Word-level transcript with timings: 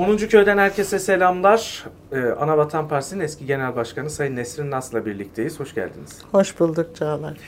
10. 0.00 0.16
Köy'den 0.16 0.58
herkese 0.58 0.98
selamlar. 0.98 1.84
Ee, 2.12 2.20
Anavatan 2.20 2.88
Partisi'nin 2.88 3.20
eski 3.20 3.46
genel 3.46 3.76
başkanı 3.76 4.10
Sayın 4.10 4.36
Nesrin 4.36 4.70
Nas'la 4.70 5.06
birlikteyiz. 5.06 5.60
Hoş 5.60 5.74
geldiniz. 5.74 6.18
Hoş 6.32 6.60
bulduk 6.60 6.96
Çağlar. 6.96 7.38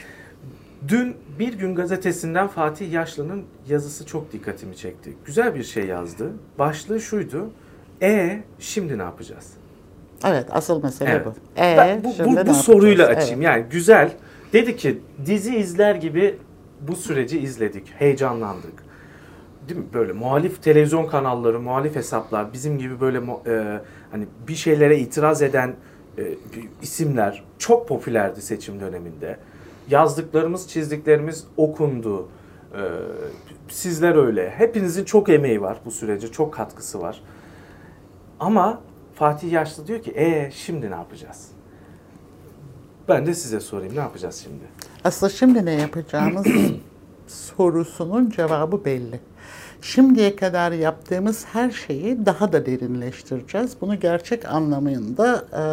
Dün 0.89 1.17
Bir 1.39 1.53
Gün 1.55 1.75
gazetesinden 1.75 2.47
Fatih 2.49 2.93
Yaşlı'nın 2.93 3.45
yazısı 3.69 4.07
çok 4.07 4.33
dikkatimi 4.33 4.77
çekti. 4.77 5.13
Güzel 5.25 5.55
bir 5.55 5.65
şey 5.65 5.87
yazdı. 5.87 6.31
Başlığı 6.59 7.01
şuydu. 7.01 7.51
E 8.03 8.43
şimdi 8.59 8.99
ne 8.99 9.03
yapacağız? 9.03 9.51
Evet 10.27 10.47
asıl 10.51 10.83
mesele 10.83 11.11
Evet. 11.11 11.27
bu. 11.27 11.31
E, 11.61 11.75
Ben 11.77 12.05
bu, 12.05 12.15
bu, 12.25 12.47
bu 12.47 12.55
soruyla 12.55 13.03
yapacağız? 13.03 13.25
açayım. 13.25 13.43
Evet. 13.43 13.57
Yani 13.57 13.65
güzel. 13.71 14.13
Dedi 14.53 14.77
ki 14.77 14.99
dizi 15.27 15.57
izler 15.57 15.95
gibi 15.95 16.39
bu 16.81 16.97
süreci 16.97 17.39
izledik. 17.39 17.93
Heyecanlandık. 17.99 18.92
Değil 19.69 19.81
mi? 19.81 19.87
Böyle 19.95 20.13
muhalif 20.13 20.63
televizyon 20.63 21.07
kanalları, 21.07 21.61
muhalif 21.61 21.97
hesaplar, 21.97 22.53
bizim 22.53 22.79
gibi 22.79 23.01
böyle 23.01 23.19
e, 23.47 23.81
hani 24.11 24.27
bir 24.49 24.55
şeylere 24.55 24.99
itiraz 24.99 25.43
eden 25.43 25.75
e, 26.19 26.35
isimler 26.83 27.45
çok 27.59 27.89
popülerdi 27.89 28.43
seçim 28.43 28.81
döneminde. 28.81 29.37
Yazdıklarımız, 29.91 30.69
çizdiklerimiz 30.69 31.47
okundu. 31.57 32.29
E, 32.75 32.81
sizler 33.69 34.15
öyle. 34.15 34.51
Hepinizin 34.51 35.05
çok 35.05 35.29
emeği 35.29 35.63
var 35.63 35.79
bu 35.85 35.91
sürece, 35.91 36.29
çok 36.29 36.55
katkısı 36.55 37.01
var. 37.01 37.23
Ama 38.41 38.81
Fatih 39.15 39.53
Yaşlı 39.53 39.87
diyor 39.87 40.03
ki, 40.03 40.13
e 40.17 40.51
şimdi 40.55 40.91
ne 40.91 40.95
yapacağız? 40.95 41.49
Ben 43.09 43.27
de 43.27 43.35
size 43.35 43.61
sorayım, 43.61 43.97
ne 43.97 44.01
yapacağız 44.01 44.41
şimdi? 44.45 44.65
Aslında 45.05 45.33
şimdi 45.33 45.65
ne 45.65 45.73
yapacağımız 45.73 46.47
sorusunun 47.63 48.31
cevabı 48.31 48.85
belli. 48.85 49.21
Şimdiye 49.83 50.37
kadar 50.37 50.73
yaptığımız 50.73 51.45
her 51.53 51.71
şeyi 51.71 52.27
daha 52.27 52.53
da 52.53 52.67
derinleştireceğiz. 52.67 53.77
Bunu 53.81 54.01
gerçek 54.01 54.45
anlamında 54.45 55.45
e, 55.53 55.65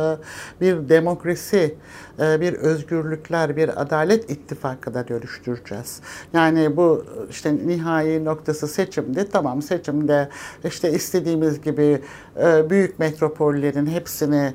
bir 0.62 0.90
demokrasi, 0.90 1.76
e, 2.20 2.42
bir 2.42 2.54
özgürlükler, 2.54 3.58
bir 3.58 3.82
adalet 3.82 4.30
ittifakına 4.32 5.08
dönüştüreceğiz. 5.08 6.02
Yani 6.34 6.78
bu 6.78 7.06
işte 7.30 7.56
nihai 7.68 8.26
noktası 8.26 8.68
seçimdi. 8.68 9.30
Tamam 9.32 9.62
seçimde 9.62 10.30
işte 10.66 10.92
istediğimiz 10.92 11.62
gibi 11.62 12.02
e, 12.44 12.70
büyük 12.70 13.00
metropollerin 13.00 13.86
hepsini 13.86 14.54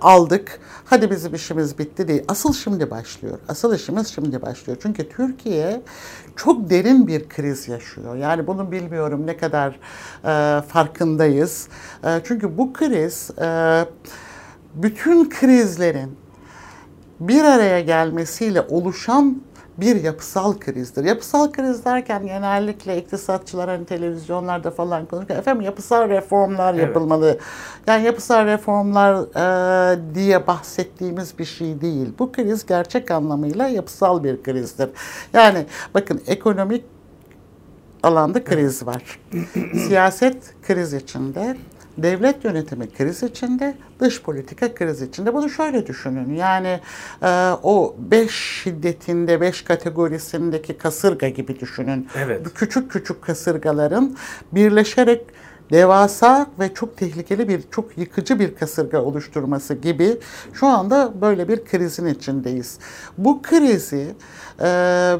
aldık. 0.00 0.60
Hadi 0.84 1.10
bizim 1.10 1.34
işimiz 1.34 1.78
bitti 1.78 2.08
değil. 2.08 2.22
Asıl 2.28 2.52
şimdi 2.52 2.90
başlıyor. 2.90 3.38
Asıl 3.48 3.74
işimiz 3.74 4.08
şimdi 4.14 4.42
başlıyor. 4.42 4.78
Çünkü 4.82 5.08
Türkiye 5.08 5.82
çok 6.36 6.70
derin 6.70 7.06
bir 7.06 7.28
kriz 7.28 7.68
yaşıyor. 7.68 8.16
Yani 8.16 8.46
bunu 8.46 8.72
bilmiyorum 8.72 9.26
ne 9.26 9.36
kadar 9.36 9.78
e, 10.24 10.62
farkındayız. 10.62 11.68
E, 12.04 12.20
çünkü 12.24 12.58
bu 12.58 12.72
kriz 12.72 13.30
e, 13.38 13.84
bütün 14.74 15.30
krizlerin 15.30 16.16
bir 17.20 17.44
araya 17.44 17.80
gelmesiyle 17.80 18.60
oluşan 18.60 19.42
bir 19.78 20.02
yapısal 20.02 20.58
krizdir. 20.58 21.04
Yapısal 21.04 21.52
kriz 21.52 21.84
derken 21.84 22.26
genellikle 22.26 22.98
iktisatçılar 22.98 23.68
hani 23.70 23.84
televizyonlarda 23.84 24.70
falan 24.70 25.06
konuşuyor. 25.06 25.40
Efendim 25.40 25.62
yapısal 25.62 26.08
reformlar 26.08 26.74
Evet. 26.74 26.86
yapılmalı. 26.86 27.38
Yani 27.86 28.04
yapısal 28.04 28.46
reformlar 28.46 29.14
e, 29.94 30.14
diye 30.14 30.46
bahsettiğimiz 30.46 31.38
bir 31.38 31.44
şey 31.44 31.80
değil. 31.80 32.08
Bu 32.18 32.32
kriz 32.32 32.66
gerçek 32.66 33.10
anlamıyla 33.10 33.68
yapısal 33.68 34.24
bir 34.24 34.42
krizdir. 34.42 34.90
Yani 35.32 35.66
bakın 35.94 36.22
ekonomik 36.26 36.84
alanda 38.02 38.44
kriz 38.44 38.86
var. 38.86 39.20
Siyaset 39.86 40.36
kriz 40.66 40.92
içinde, 40.94 41.56
devlet 41.98 42.44
yönetimi 42.44 42.90
kriz 42.90 43.22
içinde, 43.22 43.74
dış 44.00 44.22
politika 44.22 44.74
kriz 44.74 45.02
içinde. 45.02 45.34
Bunu 45.34 45.50
şöyle 45.50 45.86
düşünün. 45.86 46.34
Yani 46.34 46.80
e, 47.22 47.50
o 47.62 47.96
beş 47.98 48.34
şiddetinde, 48.62 49.40
beş 49.40 49.62
kategorisindeki 49.62 50.78
kasırga 50.78 51.28
gibi 51.28 51.60
düşünün. 51.60 52.08
Evet. 52.16 52.46
Küçük 52.54 52.90
küçük 52.90 53.22
kasırgaların 53.22 54.16
birleşerek 54.52 55.22
devasa 55.72 56.46
ve 56.60 56.74
çok 56.74 56.96
tehlikeli 56.96 57.48
bir, 57.48 57.62
çok 57.70 57.98
yıkıcı 57.98 58.38
bir 58.38 58.54
kasırga 58.54 59.02
oluşturması 59.02 59.74
gibi 59.74 60.18
şu 60.52 60.66
anda 60.66 61.12
böyle 61.20 61.48
bir 61.48 61.64
krizin 61.64 62.06
içindeyiz. 62.06 62.78
Bu 63.18 63.42
krizi 63.42 64.14
e, 64.60 64.64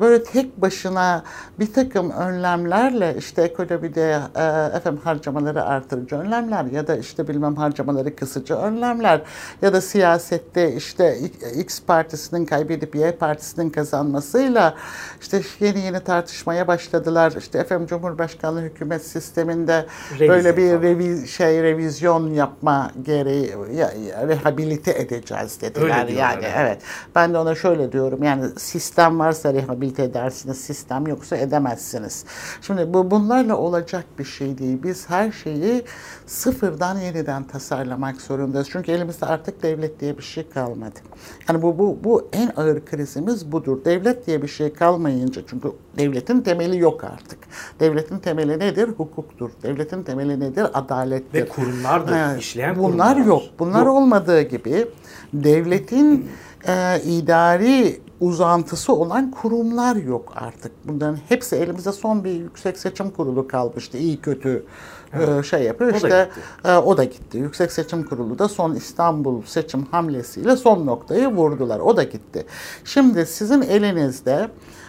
böyle 0.01 0.25
tek 0.25 0.63
başına 0.63 1.23
bir 1.59 1.73
takım 1.73 2.11
önlemlerle 2.11 3.15
işte 3.19 3.43
ekonomide 3.43 4.19
e, 4.35 4.43
efendim 4.77 5.01
harcamaları 5.05 5.65
artırıcı 5.65 6.17
önlemler 6.17 6.65
ya 6.65 6.87
da 6.87 6.97
işte 6.97 7.29
bilmem 7.29 7.57
harcamaları 7.57 8.17
kısıcı 8.17 8.55
önlemler 8.55 9.21
ya 9.63 9.73
da 9.73 9.81
siyasette 9.81 10.73
işte 10.73 11.19
X 11.57 11.83
partisinin 11.83 12.47
kaybedip 12.47 12.95
Y 12.95 13.13
partisinin 13.13 13.71
kazanmasıyla 13.71 14.75
işte 15.21 15.43
yeni 15.61 15.81
yeni 15.81 16.01
tartışmaya 16.01 16.67
başladılar. 16.69 17.33
İşte 17.39 17.59
efendim 17.59 17.87
Cumhurbaşkanlığı 17.87 18.61
hükümet 18.61 19.07
sisteminde 19.07 19.87
Revize 20.13 20.29
böyle 20.29 20.57
bir 20.57 20.83
revi, 20.83 21.29
şey 21.29 21.63
revizyon 21.63 22.33
yapma 22.33 22.91
gereği 23.03 23.55
ya, 23.75 23.93
ya, 24.09 24.29
rehabilite 24.29 24.91
edeceğiz 24.91 25.61
dediler 25.61 26.07
Öyle 26.07 26.13
yani 26.19 26.45
evet. 26.57 26.79
Ben 27.15 27.35
de 27.35 27.39
ona 27.39 27.55
şöyle 27.55 27.93
diyorum 27.93 28.23
yani 28.23 28.45
sistem 28.59 29.22
varsa 29.23 29.55
rehabilite 29.55 30.03
edersiniz, 30.03 30.57
sistem 30.61 31.07
yoksa 31.07 31.37
edemezsiniz. 31.37 32.25
Şimdi 32.63 32.95
bu 32.95 33.11
bunlarla 33.11 33.57
olacak 33.57 34.05
bir 34.19 34.25
şey 34.25 34.59
değil. 34.59 34.79
Biz 34.83 35.11
her 35.11 35.33
şeyi 35.33 35.85
sıfırdan 36.27 36.99
yeniden 36.99 37.45
tasarlamak 37.45 38.21
zorundayız. 38.21 38.69
Çünkü 38.71 38.93
elimizde 38.93 39.27
artık 39.27 39.63
devlet 39.63 40.01
diye 40.01 40.19
bir 40.19 40.23
şey 40.23 40.49
kalmadı. 40.49 41.01
Yani 41.49 41.63
bu 41.63 41.79
bu 41.79 41.99
bu 42.05 42.29
en 42.33 42.53
ağır 42.57 42.85
krizimiz 42.85 43.53
budur. 43.53 43.85
Devlet 43.85 44.27
diye 44.27 44.43
bir 44.43 44.49
şey 44.49 44.73
kalmayınca 44.73 45.43
çünkü 45.47 45.73
devletin 45.99 46.41
temeli 46.41 46.79
yok 46.79 47.05
artık. 47.05 47.39
Devletin 47.81 48.19
temeli 48.19 48.59
nedir? 48.59 48.89
Hukuktur. 48.89 49.51
Devletin 49.63 50.03
temeli 50.03 50.41
nedir? 50.41 50.67
Adalettir. 50.75 51.41
Ve 51.41 51.49
kurumlardır, 51.49 52.13
Ha, 52.13 52.37
işleyen 52.37 52.77
Bunlar 52.77 53.15
kurumlar. 53.15 53.27
yok. 53.27 53.43
Bunlar 53.59 53.87
Yok. 53.87 53.97
olmadığı 53.97 54.43
gibi 54.43 54.87
devletin 55.33 56.29
e, 56.69 57.01
idari 57.01 58.01
uzantısı 58.23 58.93
olan 58.93 59.31
kurumlar 59.31 59.97
yok 59.97 60.33
artık. 60.37 60.73
Bunların 60.85 61.19
hepsi 61.29 61.57
elimizde 61.57 61.93
son 61.93 62.25
bir 62.25 62.31
yüksek 62.31 62.79
seçim 62.79 63.11
kurulu 63.11 63.49
kalmıştı. 63.49 63.99
İyi 63.99 64.21
kötü 64.21 64.65
e, 65.13 65.43
şey 65.43 65.63
yapıyor. 65.63 65.91
O 65.91 65.93
da 65.93 65.97
işte 65.97 66.29
gitti. 66.35 66.69
e, 66.69 66.77
o 66.77 66.97
da 66.97 67.05
gitti. 67.05 67.39
Yüksek 67.39 67.73
Seçim 67.73 68.05
Kurulu 68.05 68.39
da 68.39 68.49
son 68.49 68.75
İstanbul 68.75 69.43
seçim 69.43 69.85
hamlesiyle 69.91 70.57
son 70.57 70.87
noktayı 70.87 71.29
vurdular. 71.29 71.81
O 71.81 71.97
da 71.97 72.03
gitti. 72.03 72.47
Şimdi 72.85 73.27
sizin 73.27 73.63
elinizde 73.63 74.49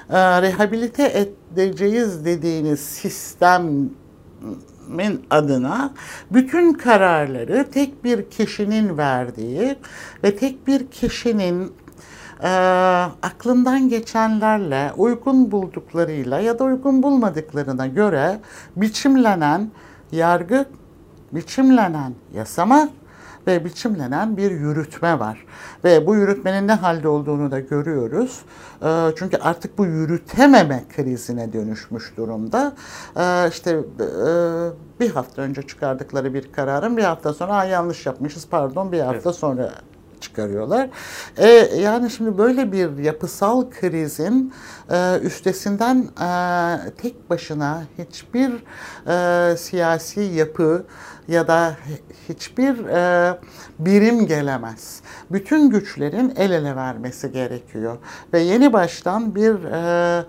e, 0.09 0.41
rehabilite 0.41 1.27
edeceğiz 1.55 2.25
dediğiniz 2.25 2.79
sistem 2.79 3.89
min 4.87 5.25
adına 5.29 5.93
bütün 6.31 6.73
kararları 6.73 7.65
tek 7.71 8.03
bir 8.03 8.29
kişinin 8.29 8.97
verdiği 8.97 9.75
ve 10.23 10.35
tek 10.35 10.67
bir 10.67 10.87
kişinin 10.87 11.71
e, 12.43 12.49
aklından 13.23 13.89
geçenlerle, 13.89 14.91
uygun 14.97 15.51
bulduklarıyla 15.51 16.39
ya 16.39 16.59
da 16.59 16.63
uygun 16.63 17.03
bulmadıklarına 17.03 17.87
göre 17.87 18.39
biçimlenen 18.75 19.71
yargı, 20.11 20.65
biçimlenen 21.31 22.13
yasama 22.35 22.89
ve 23.47 23.65
biçimlenen 23.65 24.37
bir 24.37 24.51
yürütme 24.51 25.19
var. 25.19 25.45
Ve 25.83 26.07
bu 26.07 26.15
yürütmenin 26.15 26.67
ne 26.67 26.73
halde 26.73 27.07
olduğunu 27.07 27.51
da 27.51 27.59
görüyoruz. 27.59 28.41
Ee, 28.83 29.09
Çünkü 29.17 29.37
artık 29.37 29.77
bu 29.77 29.85
yürütememe 29.85 30.83
krizine 30.95 31.53
dönüşmüş 31.53 32.13
durumda. 32.17 32.73
Ee, 33.17 33.49
İşte 33.49 33.71
e, 33.71 33.79
bir 34.99 35.11
hafta 35.11 35.41
önce 35.41 35.61
çıkardıkları 35.61 36.33
bir 36.33 36.51
kararın 36.51 36.97
bir 36.97 37.03
hafta 37.03 37.33
sonra 37.33 37.53
"Aa, 37.53 37.65
yanlış 37.65 38.05
yapmışız 38.05 38.47
pardon 38.51 38.91
bir 38.91 38.99
hafta 38.99 39.33
sonra 39.33 39.69
çıkarıyorlar. 40.23 40.89
E, 41.37 41.47
yani 41.81 42.09
şimdi 42.09 42.37
böyle 42.37 42.71
bir 42.71 42.97
yapısal 42.97 43.69
krizin 43.69 44.53
e, 44.91 45.19
üstesinden 45.19 45.97
e, 45.97 46.29
tek 47.01 47.29
başına 47.29 47.83
hiçbir 47.97 48.51
e, 49.07 49.57
siyasi 49.57 50.21
yapı 50.21 50.85
ya 51.27 51.47
da 51.47 51.75
hiçbir 52.29 52.85
e, 52.85 53.37
birim 53.79 54.25
gelemez. 54.25 55.01
Bütün 55.31 55.69
güçlerin 55.69 56.33
el 56.37 56.51
ele 56.51 56.75
vermesi 56.75 57.31
gerekiyor 57.31 57.97
ve 58.33 58.39
yeni 58.39 58.73
baştan 58.73 59.35
bir 59.35 59.63
e, 59.63 60.25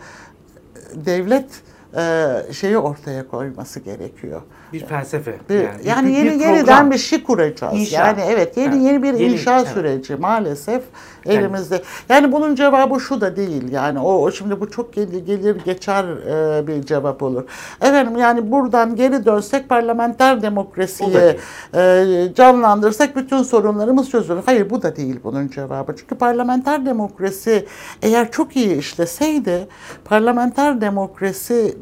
devlet 0.94 1.46
e, 1.96 2.52
şeyi 2.52 2.78
ortaya 2.78 3.28
koyması 3.28 3.80
gerekiyor. 3.80 4.42
Bir 4.72 4.86
felsefe. 4.86 5.34
Bir- 5.50 5.54
yani, 5.62 5.68
yani, 5.84 6.08
bir- 6.08 6.12
yeni 6.12 6.24
bir 6.24 6.30
yeniden 6.40 6.64
program. 6.64 6.90
bir 6.90 6.98
şey 6.98 7.22
kuracağız. 7.22 7.74
İnşa. 7.74 8.06
Yani 8.06 8.20
evet 8.28 8.56
yeni 8.56 8.74
Evet. 8.74 8.82
yeni 8.84 9.02
bir 9.02 9.14
Yeni- 9.14 9.32
inşa 9.32 9.58
evet. 9.58 9.68
süreci 9.68 10.16
maalesef 10.16 10.82
elimizde. 11.26 11.82
Yani 12.08 12.32
bunun 12.32 12.54
cevabı 12.54 13.00
şu 13.00 13.20
da 13.20 13.36
değil. 13.36 13.72
Yani 13.72 13.98
o, 13.98 14.12
o 14.12 14.30
şimdi 14.30 14.60
bu 14.60 14.70
çok 14.70 14.92
gelir, 14.92 15.26
gelir 15.26 15.56
geçer 15.64 16.04
e, 16.04 16.66
bir 16.66 16.82
cevap 16.82 17.22
olur. 17.22 17.44
Efendim 17.80 18.16
yani 18.16 18.50
buradan 18.52 18.96
geri 18.96 19.24
dönsek 19.24 19.68
parlamenter 19.68 20.42
değil. 20.42 21.38
e, 21.74 22.34
canlandırsak 22.34 23.16
bütün 23.16 23.42
sorunlarımız 23.42 24.10
çözülür. 24.10 24.40
Hayır 24.46 24.70
bu 24.70 24.82
da 24.82 24.96
değil 24.96 25.20
bunun 25.24 25.48
cevabı. 25.48 25.94
Çünkü 25.96 26.14
parlamenter 26.14 26.86
demokrasi 26.86 27.66
eğer 28.02 28.30
çok 28.30 28.56
iyi 28.56 28.78
işleseydi 28.78 29.68
parlamenter 30.04 30.80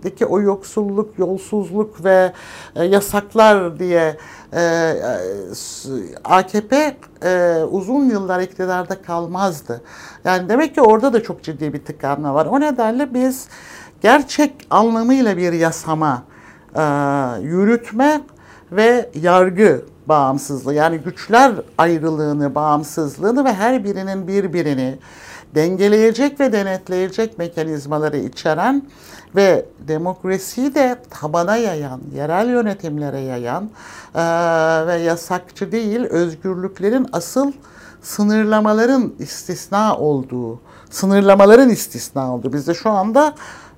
demokrasideki 0.03 0.27
o 0.27 0.41
yoksulluk, 0.41 1.19
yolsuzluk 1.19 2.05
ve 2.05 2.33
e, 2.77 2.85
yasaklar 2.85 3.79
diye 3.79 4.17
e, 4.53 4.61
e, 4.61 4.97
AKP 6.25 6.97
e, 7.25 7.63
uzun 7.71 8.11
yıllar 8.11 8.41
iktidarda 8.41 9.03
kalmazdı. 9.03 9.81
Yani 10.25 10.49
demek 10.49 10.75
ki 10.75 10.81
orada 10.81 11.13
da 11.13 11.23
çok 11.23 11.43
ciddi 11.43 11.73
bir 11.73 11.85
tıkanma 11.85 12.35
var. 12.35 12.47
O 12.47 12.61
nedenle 12.61 13.15
biz 13.15 13.49
gerçek 14.03 14.53
anlamıyla 14.71 15.37
bir 15.37 15.53
yasama, 15.53 16.23
e, 16.75 16.83
yürütme 17.43 18.21
ve 18.73 19.11
yargı 19.15 19.85
bağımsızlığı 20.07 20.75
yani 20.75 20.99
güçler 20.99 21.53
ayrılığını, 21.79 22.55
bağımsızlığını 22.55 23.45
ve 23.45 23.53
her 23.53 23.85
birinin 23.85 24.27
birbirini 24.27 24.99
dengeleyecek 25.55 26.41
ve 26.41 26.53
denetleyecek 26.53 27.39
mekanizmaları 27.39 28.17
içeren 28.17 28.83
ve 29.37 29.67
demokrasiyi 29.89 30.75
de 30.75 30.97
tabana 31.11 31.57
yayan, 31.57 32.01
yerel 32.15 32.49
yönetimlere 32.49 33.21
yayan 33.21 33.71
eee, 34.15 34.87
ve 34.87 34.95
yasakçı 35.03 35.73
değil, 35.73 36.01
özgürlüklerin 36.05 37.07
asıl 37.13 37.53
sınırlamaların 38.03 39.13
istisna 39.19 39.97
olduğu, 39.97 40.61
sınırlamaların 40.91 41.69
istisna 41.71 42.35
olduğu. 42.35 42.53
Bizde 42.53 42.75
şu 42.75 42.91
anda 42.91 43.35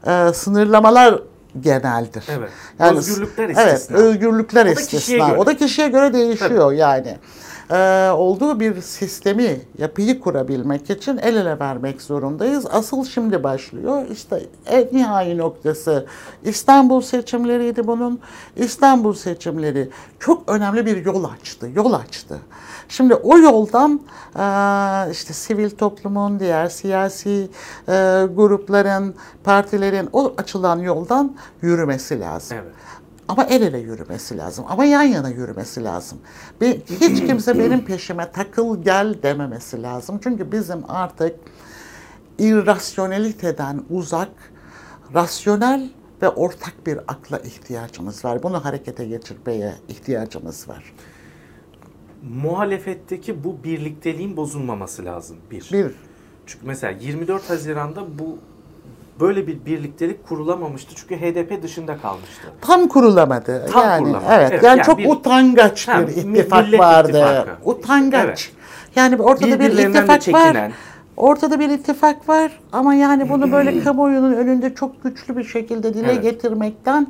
eee, 0.06 0.32
sınırlamalar 0.34 1.18
geneldir. 1.60 2.24
Evet. 2.28 2.50
Özgürlükler 2.78 3.44
Evet, 3.56 3.78
istisna. 3.78 3.96
özgürlükler 3.96 4.64
O 4.64 4.68
da 4.68 4.80
istisna. 4.80 5.28
göre. 5.28 5.38
O 5.38 5.46
da 5.46 5.56
kişiye 5.56 5.88
göre 5.88 6.12
değişiyor 6.12 6.72
yani. 6.72 7.16
Ee, 7.70 8.10
olduğu 8.10 8.60
bir 8.60 8.80
sistemi, 8.80 9.60
yapıyı 9.78 10.20
kurabilmek 10.20 10.90
için 10.90 11.18
el 11.18 11.36
ele 11.36 11.58
vermek 11.58 12.02
zorundayız. 12.02 12.66
Asıl 12.70 13.04
şimdi 13.04 13.42
başlıyor. 13.42 14.02
İşte 14.10 14.42
en 14.66 14.88
nihai 14.92 15.38
noktası 15.38 16.06
İstanbul 16.44 17.00
seçimleriydi 17.00 17.86
bunun. 17.86 18.20
İstanbul 18.56 19.14
seçimleri 19.14 19.88
çok 20.18 20.48
önemli 20.50 20.86
bir 20.86 21.04
yol 21.06 21.24
açtı, 21.24 21.68
yol 21.74 21.92
açtı. 21.92 22.38
Şimdi 22.88 23.14
o 23.14 23.38
yoldan 23.38 24.00
eee, 24.38 25.12
işte 25.12 25.32
sivil 25.32 25.70
toplumun, 25.70 26.40
diğer 26.40 26.68
siyasi 26.68 27.48
eee, 27.88 28.26
grupların, 28.26 29.14
partilerin 29.44 30.08
o 30.12 30.34
açılan 30.36 30.78
yoldan 30.78 31.36
yürümesi 31.62 32.20
lazım. 32.20 32.56
Evet. 32.62 32.74
Ama 33.28 33.44
el 33.44 33.62
ele 33.62 33.78
yürümesi 33.78 34.38
lazım. 34.38 34.64
Ama 34.68 34.84
yan 34.84 35.02
yana 35.02 35.28
yürümesi 35.28 35.84
lazım. 35.84 36.18
Bir, 36.60 36.80
hiç 36.80 37.26
kimse 37.26 37.58
benim 37.58 37.84
peşime 37.84 38.32
takıl 38.32 38.82
gel 38.82 39.22
dememesi 39.22 39.82
lazım. 39.82 40.20
Çünkü 40.22 40.52
bizim 40.52 40.82
artık 40.88 41.36
irrasyoneliteden 42.38 43.82
uzak, 43.90 44.30
rasyonel 45.14 45.90
ve 46.22 46.28
ortak 46.28 46.74
bir 46.86 46.98
akla 47.08 47.38
ihtiyacımız 47.38 48.24
var. 48.24 48.42
Bunu 48.42 48.64
harekete 48.64 49.04
geçirmeye 49.04 49.74
ihtiyacımız 49.88 50.68
var. 50.68 50.94
Muhalefetteki 52.22 53.44
bu 53.44 53.64
birlikteliğin 53.64 54.36
bozulmaması 54.36 55.04
lazım. 55.04 55.36
Bir. 55.50 55.70
Bir, 55.72 55.92
Çünkü 56.46 56.66
mesela 56.66 56.98
24 57.00 57.50
Haziran'da 57.50 58.18
bu 58.18 58.38
böyle 59.20 59.46
bir 59.46 59.64
birliktelik 59.66 60.28
kurulamamıştı. 60.28 60.94
Çünkü 60.94 61.16
HDP 61.16 61.62
dışında 61.62 61.96
kalmıştı. 61.98 62.42
tam 62.60 62.88
kurulamadı. 62.88 63.66
Tam 63.72 63.84
yani 63.84 63.98
kurulamadı. 64.04 64.26
evet, 64.34 64.48
Evet, 64.52 64.62
yani, 64.62 64.78
yani 64.78 64.86
çok 64.86 64.98
bir- 64.98 65.08
utangaç 65.10 65.88
Ha, 65.88 66.00
bir 66.08 66.24
mi- 66.24 66.38
ittifak 66.38 66.78
vardı. 66.78 67.08
İttifakı. 67.08 67.50
Utangaç. 67.64 68.24
Evet. 68.24 68.52
Yani 68.96 69.22
ortada 69.22 69.60
bir 69.60 69.70
ittifak 69.72 70.32
var. 70.32 70.56
Ortada 71.16 71.60
bir 71.60 71.70
ittifak 71.70 72.28
var 72.28 72.60
ama 72.72 72.94
yani 72.94 73.28
bunu 73.28 73.52
böyle 73.52 73.80
kamuoyunun 73.84 74.32
önünde 74.32 74.74
çok 74.74 75.02
güçlü 75.04 75.36
bir 75.36 75.44
şekilde 75.44 75.94
dile 75.94 76.12
Evet. 76.12 76.22
getirmekten 76.22 77.06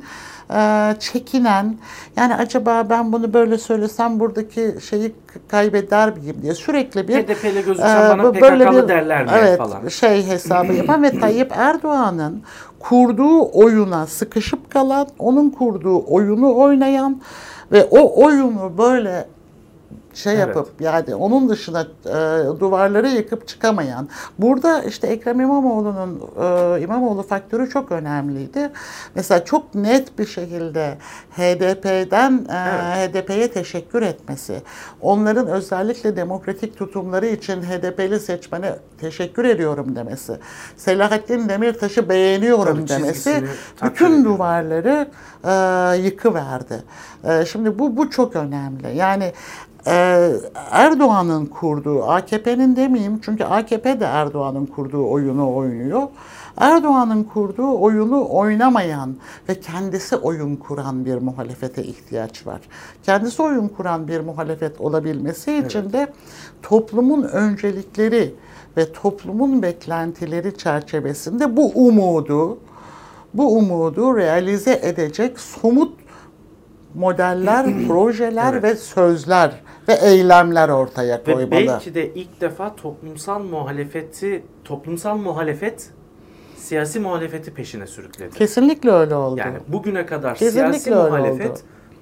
e, 0.53 0.93
çekinen 0.99 1.77
yani 2.17 2.35
acaba 2.35 2.89
ben 2.89 3.13
bunu 3.13 3.33
böyle 3.33 3.57
söylesem 3.57 4.19
buradaki 4.19 4.75
şeyi 4.89 5.15
kaybeder 5.47 6.17
miyim 6.17 6.35
diye 6.41 6.53
sürekli 6.53 7.07
bir 7.07 7.13
HDP'li 7.13 7.65
gözüksen 7.65 8.05
e, 8.05 8.09
bana 8.09 8.31
PKK'lı 8.31 8.87
derler 8.87 9.23
mi 9.23 9.31
evet, 9.35 9.57
falan. 9.57 9.87
şey 9.87 10.27
hesabı 10.27 10.73
yapan 10.77 11.03
ve 11.03 11.19
Tayyip 11.19 11.51
Erdoğan'ın 11.55 12.43
kurduğu 12.79 13.49
oyuna 13.53 14.07
sıkışıp 14.07 14.71
kalan, 14.71 15.07
onun 15.19 15.49
kurduğu 15.49 16.03
oyunu 16.07 16.55
oynayan 16.55 17.21
ve 17.71 17.83
o 17.83 18.23
oyunu 18.25 18.71
böyle 18.77 19.25
şey 20.15 20.33
Evet. 20.33 20.47
yapıp 20.47 20.81
yani 20.81 21.15
onun 21.15 21.49
dışına 21.49 21.81
e, 22.05 22.59
duvarları 22.59 23.07
yıkıp 23.07 23.47
çıkamayan. 23.47 24.09
Burada 24.39 24.83
işte 24.83 25.07
Ekrem 25.07 25.41
İmamoğlu'nun 25.41 26.21
e, 26.41 26.81
İmamoğlu 26.81 27.23
faktörü 27.23 27.69
çok 27.69 27.91
önemliydi. 27.91 28.71
Mesela 29.15 29.45
çok 29.45 29.75
net 29.75 30.19
bir 30.19 30.25
şekilde 30.25 30.97
HDP'den 31.37 32.45
e, 32.49 32.53
HDP'ye 32.95 33.51
teşekkür 33.51 34.01
etmesi, 34.01 34.61
onların 35.01 35.47
özellikle 35.47 36.15
demokratik 36.15 36.77
tutumları 36.77 37.25
için 37.27 37.61
HDP'li 37.61 38.19
seçmene 38.19 38.75
teşekkür 38.97 39.45
ediyorum 39.45 39.95
demesi, 39.95 40.39
Selahattin 40.77 41.49
Demirtaş'ı 41.49 42.09
beğeniyorum 42.09 42.85
Tabii 42.85 43.01
demesi 43.01 43.43
bütün 43.83 44.05
ediyorum. 44.05 44.25
duvarları 44.25 45.07
e, 45.43 45.97
yıkıverdi. 45.97 46.83
E, 47.23 47.45
şimdi 47.45 47.79
bu 47.79 47.97
bu 47.97 48.09
çok 48.09 48.35
önemli. 48.35 48.97
Yani 48.97 49.33
e, 49.87 50.31
Erdoğan'ın 50.71 51.45
kurduğu, 51.45 52.03
AKP'nin 52.03 52.75
demeyeyim 52.75 53.19
çünkü 53.21 53.43
AKP 53.43 53.99
de 53.99 54.05
Erdoğan'ın 54.05 54.65
kurduğu 54.65 55.09
oyunu 55.09 55.55
oynuyor. 55.55 56.01
Erdoğan'ın 56.57 57.23
kurduğu 57.23 57.79
oyunu 57.79 58.27
oynamayan 58.29 59.15
ve 59.49 59.59
kendisi 59.59 60.15
oyun 60.15 60.55
kuran 60.55 61.05
bir 61.05 61.15
muhalefete 61.15 61.83
ihtiyaç 61.83 62.47
var. 62.47 62.61
Kendisi 63.03 63.41
oyun 63.41 63.67
kuran 63.67 64.07
bir 64.07 64.19
muhalefet 64.19 64.81
olabilmesi 64.81 65.57
için 65.57 65.93
de 65.93 66.13
toplumun 66.61 67.23
öncelikleri 67.23 68.35
ve 68.77 68.91
toplumun 68.91 69.61
beklentileri 69.61 70.57
çerçevesinde 70.57 71.57
bu 71.57 71.71
umudu 71.75 72.57
bu 73.33 73.57
umudu 73.57 74.17
realize 74.17 74.79
edecek 74.83 75.39
somut 75.39 75.93
modeller, 76.95 77.65
projeler 77.87 78.53
Evet. 78.53 78.63
ve 78.63 78.75
sözler 78.75 79.51
ve 79.87 79.93
eylemler 79.93 80.69
ortaya 80.69 81.17
Ve 81.27 81.33
koymalı. 81.33 81.51
belki 81.51 81.95
de 81.95 82.13
ilk 82.13 82.41
defa 82.41 82.75
toplumsal 82.75 83.39
muhalefeti, 83.43 84.43
toplumsal 84.63 85.17
muhalefet 85.17 85.89
siyasi 86.57 86.99
muhalefeti 86.99 87.53
peşine 87.53 87.87
sürükledi. 87.87 88.35
Kesinlikle 88.37 88.91
öyle 88.91 89.15
oldu. 89.15 89.39
Yani 89.39 89.57
bugüne 89.67 90.05
kadar 90.05 90.35
Kesinlikle 90.35 90.79
siyasi 90.79 91.09
muhalefet 91.09 91.51
oldu. 91.51 91.59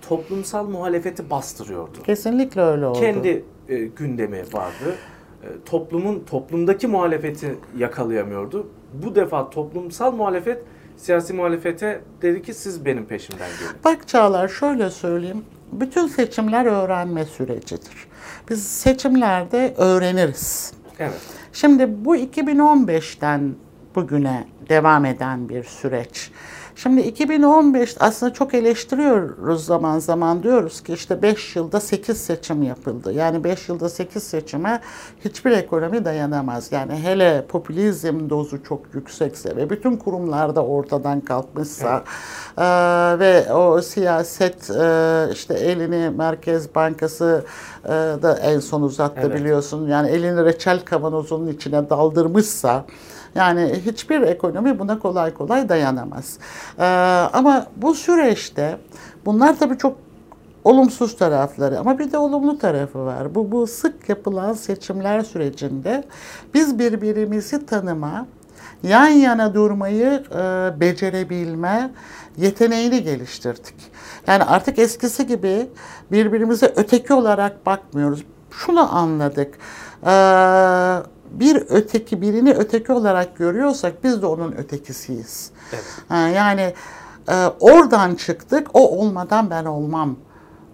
toplumsal 0.09 0.67
muhalefeti 0.67 1.29
bastırıyordu. 1.29 2.03
Kesinlikle 2.05 2.61
öyle 2.61 2.85
oldu. 2.85 2.99
Kendi 2.99 3.45
e, 3.69 3.77
gündemi 3.77 4.43
vardı. 4.53 4.95
E, 5.43 5.47
toplumun 5.65 6.23
toplumdaki 6.29 6.87
muhalefeti 6.87 7.55
yakalayamıyordu. 7.77 8.67
Bu 8.93 9.15
defa 9.15 9.49
toplumsal 9.49 10.11
muhalefet 10.11 10.61
siyasi 10.97 11.33
muhalefete 11.33 12.01
dedi 12.21 12.41
ki 12.41 12.53
siz 12.53 12.85
benim 12.85 13.05
peşimden 13.05 13.49
gelin. 13.59 13.71
Bak 13.85 14.07
Çağlar 14.07 14.47
şöyle 14.47 14.89
söyleyeyim. 14.89 15.45
Bütün 15.79 16.07
seçimler 16.07 16.65
öğrenme 16.65 17.25
sürecidir. 17.25 18.07
Biz 18.49 18.63
seçimlerde 18.67 19.73
öğreniriz. 19.77 20.73
Evet. 20.99 21.21
Şimdi 21.53 22.05
bu 22.05 22.15
2015'ten 22.15 23.55
bugüne 23.95 24.47
devam 24.69 25.05
eden 25.05 25.49
bir 25.49 25.63
süreç. 25.63 26.31
Şimdi 26.75 27.01
2015 27.01 27.95
aslında 27.99 28.33
çok 28.33 28.53
eleştiriyoruz 28.53 29.65
zaman 29.65 29.99
zaman 29.99 30.43
diyoruz 30.43 30.83
ki 30.83 30.93
işte 30.93 31.21
5 31.21 31.55
yılda 31.55 31.79
8 31.79 32.17
seçim 32.17 32.63
yapıldı. 32.63 33.13
Yani 33.13 33.43
5 33.43 33.69
yılda 33.69 33.89
8 33.89 34.23
seçime 34.23 34.81
hiçbir 35.25 35.51
ekonomi 35.51 36.05
dayanamaz. 36.05 36.71
Yani 36.71 36.93
hele 36.95 37.45
popülizm 37.49 38.29
dozu 38.29 38.63
çok 38.63 38.81
yüksekse 38.93 39.55
ve 39.55 39.69
bütün 39.69 39.97
kurumlarda 39.97 40.65
ortadan 40.65 41.21
kalkmışsa 41.21 42.03
eee, 42.57 43.19
ve 43.19 43.53
o 43.53 43.81
siyaset 43.81 44.69
eee, 44.69 45.27
işte 45.33 45.53
elini 45.53 46.09
Merkez 46.09 46.75
Bankası 46.75 47.45
eee, 47.85 47.91
da 48.21 48.37
en 48.41 48.59
son 48.59 48.81
uzattı 48.81 49.21
Evet. 49.25 49.35
biliyorsun. 49.39 49.87
Yani 49.87 50.09
elini 50.09 50.45
reçel 50.45 50.79
kavanozunun 50.79 51.47
içine 51.47 51.89
daldırmışsa 51.89 52.85
Yani 53.35 53.81
hiçbir 53.85 54.21
ekonomi 54.21 54.79
buna 54.79 54.99
kolay 54.99 55.33
kolay 55.33 55.69
dayanamaz. 55.69 56.37
Ee, 56.79 56.83
ama 57.33 57.67
bu 57.77 57.95
süreçte 57.95 58.77
bunlar 59.25 59.59
tabii 59.59 59.77
çok 59.77 59.97
olumsuz 60.63 61.17
tarafları 61.17 61.79
ama 61.79 61.99
bir 61.99 62.11
de 62.11 62.17
olumlu 62.17 62.57
tarafı 62.57 63.05
var. 63.05 63.35
Bu 63.35 63.51
bu 63.51 63.67
sık 63.67 64.09
yapılan 64.09 64.53
seçimler 64.53 65.21
sürecinde 65.21 66.03
biz 66.53 66.79
birbirimizi 66.79 67.65
tanıma, 67.65 68.25
yan 68.83 69.07
yana 69.07 69.53
durmayı 69.53 70.23
e, 70.31 70.79
becerebilme 70.79 71.91
yeteneğini 72.37 73.03
geliştirdik. 73.03 73.75
Yani 74.27 74.43
artık 74.43 74.79
eskisi 74.79 75.27
gibi 75.27 75.69
birbirimize 76.11 76.73
öteki 76.75 77.13
olarak 77.13 77.65
bakmıyoruz. 77.65 78.23
Şunu 78.51 78.95
anladık. 78.95 79.57
E, 80.05 80.13
bir 81.33 81.63
öteki 81.69 82.21
birini 82.21 82.53
öteki 82.53 82.91
olarak 82.91 83.37
görüyorsak 83.37 84.03
biz 84.03 84.21
de 84.21 84.25
onun 84.25 84.51
ötekisiyiz. 84.51 85.51
Evet. 85.73 86.35
Yani 86.35 86.73
e, 87.29 87.47
oradan 87.59 88.15
çıktık. 88.15 88.67
O 88.73 88.99
olmadan 88.99 89.49
ben 89.49 89.65
olmam. 89.65 90.15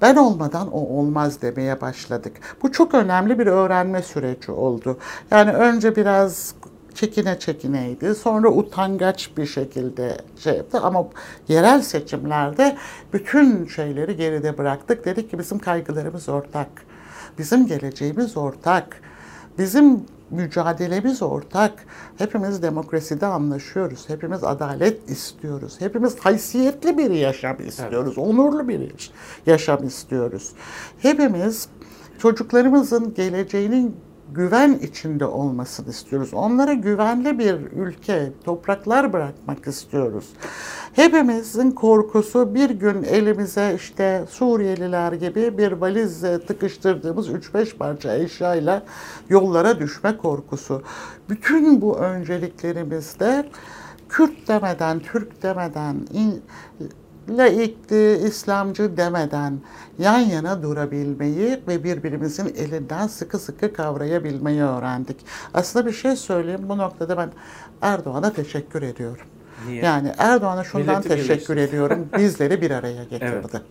Ben 0.01 0.15
olmadan 0.15 0.71
o 0.71 0.79
olmaz 0.79 1.41
demeye 1.41 1.81
başladık. 1.81 2.33
Bu 2.63 2.71
çok 2.71 2.93
önemli 2.93 3.39
bir 3.39 3.47
öğrenme 3.47 4.01
süreci 4.01 4.51
oldu. 4.51 4.97
Yani 5.31 5.51
önce 5.51 5.95
biraz 5.95 6.53
çekine 6.95 7.39
çekineydi. 7.39 8.15
Sonra 8.15 8.49
utangaç 8.49 9.37
bir 9.37 9.45
şekilde 9.45 10.17
şey 10.39 10.57
yaptı 10.57 10.79
ama 10.79 11.05
yerel 11.47 11.81
seçimlerde 11.81 12.77
bütün 13.13 13.67
şeyleri 13.67 14.15
geride 14.15 14.57
bıraktık. 14.57 15.05
Dedik 15.05 15.31
ki 15.31 15.39
bizim 15.39 15.59
kaygılarımız 15.59 16.29
ortak. 16.29 16.69
Bizim 17.37 17.67
geleceğimiz 17.67 18.37
ortak. 18.37 19.01
Bizim 19.57 20.05
mücadelemiz 20.31 21.21
ortak. 21.21 21.85
Hepimiz 22.17 22.61
demokraside 22.63 23.25
anlaşıyoruz. 23.25 24.09
Hepimiz 24.09 24.43
adalet 24.43 25.09
istiyoruz. 25.09 25.75
Hepimiz 25.79 26.19
haysiyetli 26.19 26.97
bir 26.97 27.11
yaşam 27.11 27.57
istiyoruz. 27.67 28.17
Onurlu 28.17 28.67
bir 28.67 29.11
yaşam 29.45 29.83
istiyoruz. 29.83 30.51
Hepimiz 30.99 31.69
çocuklarımızın 32.19 33.13
geleceğinin 33.13 33.95
güven 34.33 34.73
içinde 34.73 35.25
olmasını 35.25 35.89
istiyoruz. 35.89 36.33
Onlara 36.33 36.73
güvenli 36.73 37.39
bir 37.39 37.55
ülke, 37.71 38.31
topraklar 38.43 39.13
bırakmak 39.13 39.67
istiyoruz. 39.67 40.29
Hepimizin 40.93 41.71
korkusu 41.71 42.55
bir 42.55 42.69
gün 42.69 43.03
elimize 43.03 43.73
işte 43.75 44.25
Suriyeliler 44.29 45.13
gibi 45.13 45.57
bir 45.57 45.71
valizle 45.71 46.45
tıkıştırdığımız 46.45 47.29
3-5 47.29 47.77
parça 47.77 48.15
eşyayla 48.15 48.83
yollara 49.29 49.79
düşme 49.79 50.17
korkusu. 50.17 50.83
Bütün 51.29 51.81
bu 51.81 51.97
önceliklerimizde 51.97 53.49
Kürt 54.09 54.47
demeden, 54.47 54.99
Türk 54.99 55.43
demeden, 55.43 56.07
laikti, 57.37 58.19
İslamcı 58.27 58.97
demeden 58.97 59.59
yan 59.99 60.19
yana 60.19 60.63
durabilmeyi 60.63 61.59
ve 61.67 61.83
birbirimizin 61.83 62.53
elinden 62.57 63.07
sıkı 63.07 63.39
sıkı 63.39 63.73
kavrayabilmeyi 63.73 64.61
öğrendik. 64.61 65.17
Aslında 65.53 65.85
bir 65.85 65.91
şey 65.91 66.15
söyleyeyim 66.15 66.61
bu 66.63 66.77
noktada 66.77 67.17
ben 67.17 67.29
Erdoğan'a 67.81 68.33
teşekkür 68.33 68.81
ediyorum. 68.81 69.25
Niye? 69.67 69.83
Yani 69.85 70.11
Erdoğan'a 70.17 70.63
şundan 70.63 70.87
Milleti 70.87 71.07
teşekkür 71.09 71.29
birleştirdi. 71.33 71.59
ediyorum. 71.59 72.07
Bizleri 72.17 72.61
bir 72.61 72.71
araya 72.71 73.03
getirdi. 73.03 73.31
Evet. 73.53 73.61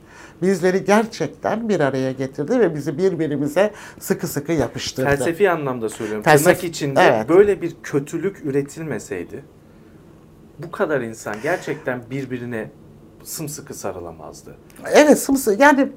Bizleri 0.43 0.85
gerçekten 0.85 1.69
bir 1.69 1.81
araya 1.81 2.13
getirdi 2.13 2.61
ve 2.61 2.75
bizi 2.75 2.99
birbirimize 2.99 3.73
sıkı 3.99 4.27
sıkı 4.27 4.53
yapıştırdı. 4.53 5.09
Felsefi 5.09 5.51
anlamda 5.51 5.89
söylüyorum. 5.89 6.25
Felsefi- 6.25 6.45
Tırnak 6.45 6.65
içinde 6.65 7.01
evet. 7.01 7.29
böyle 7.29 7.63
bir 7.63 7.77
kötülük 7.83 8.45
üretilmeseydi 8.45 9.45
bu 10.59 10.71
kadar 10.71 11.01
insan 11.01 11.37
gerçekten 11.43 12.03
birbirine 12.11 12.71
sımsıkı 13.29 13.75
sarılamazdı. 13.75 14.57
Evet, 14.93 15.19
sımsı 15.19 15.57
yani 15.59 15.89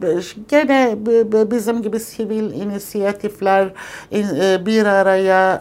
gene 0.48 0.96
b- 1.06 1.32
b- 1.32 1.52
bizim 1.52 1.82
gibi 1.82 2.00
sivil 2.00 2.54
inisiyatifler 2.54 3.74
in- 4.12 4.36
e, 4.42 4.66
bir 4.66 4.86
araya 4.86 5.54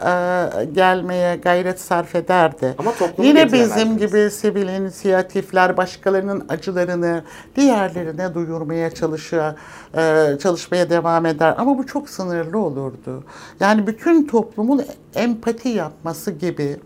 e, 0.60 0.64
gelmeye 0.64 1.36
gayret 1.36 1.80
sarf 1.80 2.14
ederdi. 2.14 2.74
Ama 2.78 2.92
Yine 3.18 3.52
bizim 3.52 3.98
gibi 3.98 4.30
sivil 4.30 4.68
inisiyatifler 4.68 5.76
başkalarının 5.76 6.44
acılarını 6.48 7.22
diğerlerine 7.56 8.34
duyurmaya 8.34 8.90
çalışıyor, 8.90 9.52
e, 9.96 10.38
çalışmaya 10.38 10.90
devam 10.90 11.26
eder. 11.26 11.54
Ama 11.58 11.78
bu 11.78 11.86
çok 11.86 12.08
sınırlı 12.10 12.58
olurdu. 12.58 13.24
Yani 13.60 13.86
bütün 13.86 14.26
toplumun 14.26 14.82
empati 15.14 15.68
yapması 15.68 16.30
gibi 16.30 16.76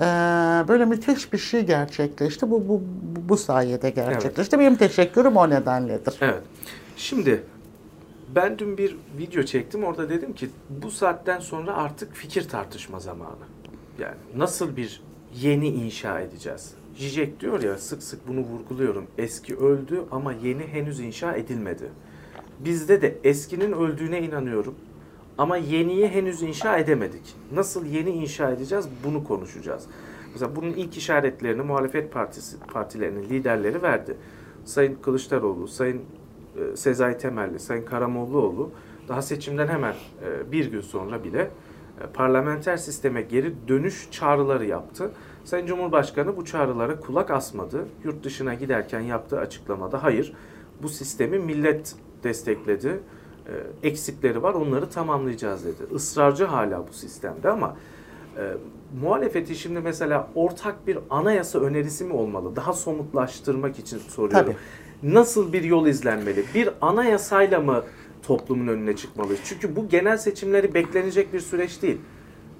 e, 0.00 0.04
böyle 0.68 0.84
müthiş 0.84 1.32
bir 1.32 1.38
şey 1.38 1.60
gerçekleşti. 1.66 2.50
Bu 2.50 2.68
bu 2.68 2.82
bu 3.28 3.36
sayede 3.36 3.90
gerçekleşti. 3.90 4.58
Benim 4.58 4.76
teşekkürüm 4.76 5.36
o 5.36 5.50
nedenledir. 5.78 6.14
Evet. 6.20 6.42
Şimdi 6.96 7.42
ben 8.34 8.58
dün 8.58 8.78
bir 8.78 8.96
video 9.18 9.42
çektim. 9.42 9.84
Orada 9.84 10.10
dedim 10.10 10.32
ki 10.32 10.50
bu 10.70 10.90
saatten 10.90 11.40
sonra 11.40 11.76
artık 11.76 12.14
fikir 12.14 12.48
tartışma 12.48 13.00
zamanı. 13.00 13.44
Yani 13.98 14.16
nasıl 14.36 14.76
bir 14.76 15.02
yeni 15.34 15.68
inşa 15.68 16.20
edeceğiz? 16.20 16.74
Zizek 16.96 17.40
diyor 17.40 17.62
ya 17.62 17.78
sık 17.78 18.02
sık 18.02 18.28
bunu 18.28 18.40
vurguluyorum. 18.40 19.06
Eski 19.18 19.56
öldü 19.56 20.04
ama 20.10 20.32
yeni 20.32 20.66
henüz 20.66 21.00
inşa 21.00 21.34
edilmedi. 21.34 21.90
Bizde 22.58 23.02
de 23.02 23.18
eskinin 23.24 23.72
öldüğüne 23.72 24.22
inanıyorum. 24.22 24.74
Ama 25.38 25.56
yeniyi 25.56 26.08
henüz 26.08 26.42
inşa 26.42 26.78
edemedik. 26.78 27.34
Nasıl 27.52 27.86
yeni 27.86 28.10
inşa 28.10 28.50
edeceğiz 28.50 28.88
bunu 29.04 29.24
konuşacağız. 29.24 29.84
Mesela 30.32 30.56
bunun 30.56 30.72
ilk 30.72 30.96
işaretlerini 30.96 31.62
muhalefet 31.62 32.12
partisi 32.12 32.60
partilerinin 32.60 33.22
liderleri 33.22 33.82
verdi. 33.82 34.16
Sayın 34.68 34.94
Kılıçdaroğlu, 35.02 35.68
Sayın 35.68 36.02
e, 36.56 36.76
Sezai 36.76 37.18
Temelli, 37.18 37.58
Sayın 37.58 37.84
Karamollaoğlu 37.84 38.70
daha 39.08 39.22
seçimden 39.22 39.68
hemen 39.68 39.94
e, 40.24 40.52
bir 40.52 40.70
gün 40.70 40.80
sonra 40.80 41.24
bile 41.24 41.50
e, 42.00 42.06
parlamenter 42.14 42.76
sisteme 42.76 43.22
geri 43.22 43.54
dönüş 43.68 44.08
çağrıları 44.10 44.66
yaptı. 44.66 45.10
Sayın 45.44 45.66
Cumhurbaşkanı 45.66 46.36
bu 46.36 46.44
çağrılara 46.44 47.00
kulak 47.00 47.30
asmadı. 47.30 47.86
Yurt 48.04 48.24
dışına 48.24 48.54
giderken 48.54 49.00
yaptığı 49.00 49.38
açıklamada 49.40 50.02
hayır 50.02 50.32
bu 50.82 50.88
sistemi 50.88 51.38
millet 51.38 51.94
destekledi. 52.24 53.00
Eksikleri 53.82 54.42
var 54.42 54.54
onları 54.54 54.90
tamamlayacağız 54.90 55.64
dedi. 55.64 55.94
Israrcı 55.94 56.44
hala 56.44 56.88
bu 56.88 56.92
sistemde 56.92 57.50
ama 57.50 57.76
e, 58.38 58.42
muhalefeti 59.00 59.54
şimdi 59.54 59.80
mesela 59.80 60.28
ortak 60.34 60.86
bir 60.86 60.98
anayasa 61.10 61.58
önerisi 61.60 62.04
mi 62.04 62.12
olmalı? 62.12 62.56
Daha 62.56 62.72
somutlaştırmak 62.72 63.78
için 63.78 63.98
soruyorum. 63.98 64.46
Tabii. 64.46 65.14
Nasıl 65.14 65.52
bir 65.52 65.62
yol 65.62 65.86
izlenmeli? 65.86 66.44
Bir 66.54 66.68
anayasayla 66.80 67.60
mı 67.60 67.84
toplumun 68.22 68.66
önüne 68.66 68.96
çıkmalıyız? 68.96 69.40
Çünkü 69.44 69.76
bu 69.76 69.88
genel 69.88 70.16
seçimleri 70.16 70.74
beklenecek 70.74 71.32
bir 71.32 71.40
süreç 71.40 71.82
değil. 71.82 71.98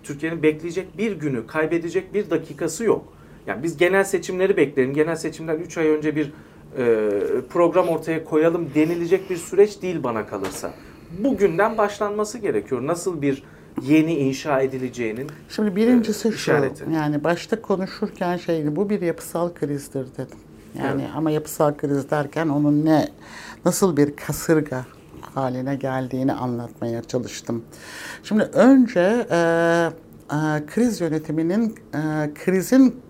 Türkiye'nin 0.02 0.42
bekleyecek 0.42 0.98
bir 0.98 1.12
günü, 1.12 1.46
kaybedecek 1.46 2.14
bir 2.14 2.30
dakikası 2.30 2.84
yok. 2.84 3.04
Yani 3.46 3.62
biz 3.62 3.76
genel 3.76 4.04
seçimleri 4.04 4.56
bekleyelim. 4.56 4.94
Genel 4.94 5.16
seçimden 5.16 5.58
3 5.58 5.78
ay 5.78 5.88
önce 5.88 6.16
bir 6.16 6.32
e, 6.78 7.10
program 7.50 7.88
ortaya 7.88 8.24
koyalım 8.24 8.68
denilecek 8.74 9.30
bir 9.30 9.36
süreç 9.36 9.82
değil 9.82 10.02
bana 10.02 10.26
kalırsa. 10.26 10.74
Bugünden 11.18 11.78
başlanması 11.78 12.38
gerekiyor. 12.38 12.86
Nasıl 12.86 13.22
bir 13.22 13.42
yeni 13.82 14.14
inşa 14.14 14.60
edileceğinin 14.60 15.26
Şimdi 15.48 15.76
birincisi 15.76 16.28
e, 16.28 16.30
şu, 16.30 16.36
işareti. 16.36 16.84
yani 16.94 17.24
başta 17.24 17.62
konuşurken 17.62 18.36
şeydi, 18.36 18.76
bu 18.76 18.90
bir 18.90 19.00
yapısal 19.00 19.54
krizdir 19.54 20.06
dedim. 20.18 20.38
Yani 20.78 21.02
Evet. 21.02 21.10
ama 21.16 21.30
yapısal 21.30 21.74
kriz 21.76 22.10
derken 22.10 22.48
onun 22.48 22.84
ne, 22.84 23.08
nasıl 23.64 23.96
bir 23.96 24.16
kasırga 24.16 24.84
haline 25.34 25.76
geldiğini 25.76 26.32
anlatmaya 26.32 27.02
çalıştım. 27.02 27.64
Şimdi 28.22 28.42
önce 28.42 29.26
e, 29.30 29.36
e, 30.32 30.66
kriz 30.66 31.00
yönetiminin, 31.00 31.74
e, 31.94 31.98
krizin 32.34 33.00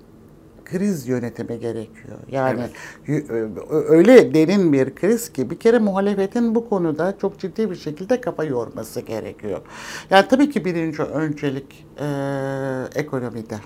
kriz 0.70 1.08
yönetimi 1.08 1.58
gerekiyor. 1.60 2.18
Yani 2.30 2.60
y- 3.08 3.24
ö- 3.28 3.48
öyle 3.88 4.34
derin 4.34 4.72
bir 4.72 4.94
kriz 4.94 5.32
ki 5.32 5.50
bir 5.50 5.58
kere 5.58 5.78
muhalefetin 5.78 6.54
bu 6.54 6.68
konuda 6.68 7.14
çok 7.20 7.38
ciddi 7.38 7.70
bir 7.70 7.76
şekilde 7.76 8.20
kafa 8.20 8.44
yorması 8.44 9.00
gerekiyor. 9.00 9.60
Yani 10.10 10.28
tabii 10.28 10.50
ki 10.50 10.64
birinci 10.64 11.02
öncelik 11.02 11.86
e, 12.00 12.06
ekonomide. 12.94 13.56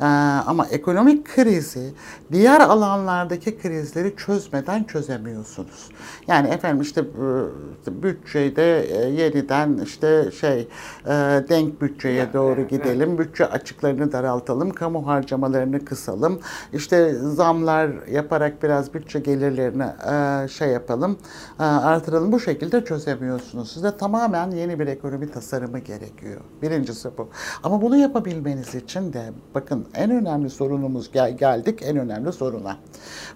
E, 0.00 0.04
ama 0.46 0.66
ekonomik 0.66 1.34
krizi 1.34 1.92
diğer 2.32 2.60
alanlardaki 2.60 3.58
krizleri 3.58 4.16
çözmeden 4.16 4.84
çözemiyorsunuz. 4.84 5.88
Yani 6.26 6.48
efendim 6.48 6.82
işte 6.82 7.00
e, 7.00 8.02
bütçede 8.02 8.80
e, 8.82 9.08
yeniden 9.08 9.78
işte 9.84 10.30
şey 10.40 10.68
e, 11.06 11.08
denk 11.48 11.80
bütçeye 11.80 12.32
doğru 12.32 12.68
gidelim, 12.68 13.18
bütçe 13.18 13.46
açıklarını 13.46 14.12
daraltalım, 14.12 14.70
kamu 14.70 15.06
harcamalarını 15.06 15.84
kısalım, 15.84 16.40
işte 16.72 17.14
zamlar 17.14 17.90
yaparak 18.08 18.62
biraz 18.62 18.94
bütçe 18.94 19.18
gelirlerini 19.18 19.86
şey 20.48 20.68
yapalım, 20.68 21.18
artıralım. 21.58 22.32
Bu 22.32 22.40
şekilde 22.40 22.84
çözemiyorsunuz. 22.84 23.72
Size 23.72 23.96
tamamen 23.96 24.50
yeni 24.50 24.78
bir 24.78 24.86
ekonomi 24.86 25.30
tasarımı 25.30 25.78
gerekiyor. 25.78 26.40
Birincisi 26.62 27.08
bu. 27.18 27.28
Ama 27.62 27.82
bunu 27.82 27.96
yapabilmeniz 27.96 28.74
için 28.74 29.12
de 29.12 29.32
bakın 29.54 29.86
En 29.94 30.10
önemli 30.10 30.50
sorunumuz 30.50 31.12
gel- 31.12 31.36
geldik 31.36 31.80
en 31.82 31.96
önemli 31.96 32.32
soruna. 32.32 32.76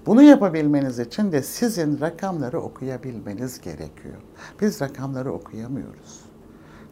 Bunu 0.06 0.22
yapabilmeniz 0.22 0.98
için 0.98 1.32
de 1.32 1.42
sizin 1.42 2.00
rakamları 2.00 2.60
okuyabilmeniz 2.60 3.60
gerekiyor. 3.60 4.16
Biz 4.60 4.80
rakamları 4.80 5.32
okuyamıyoruz. 5.32 6.25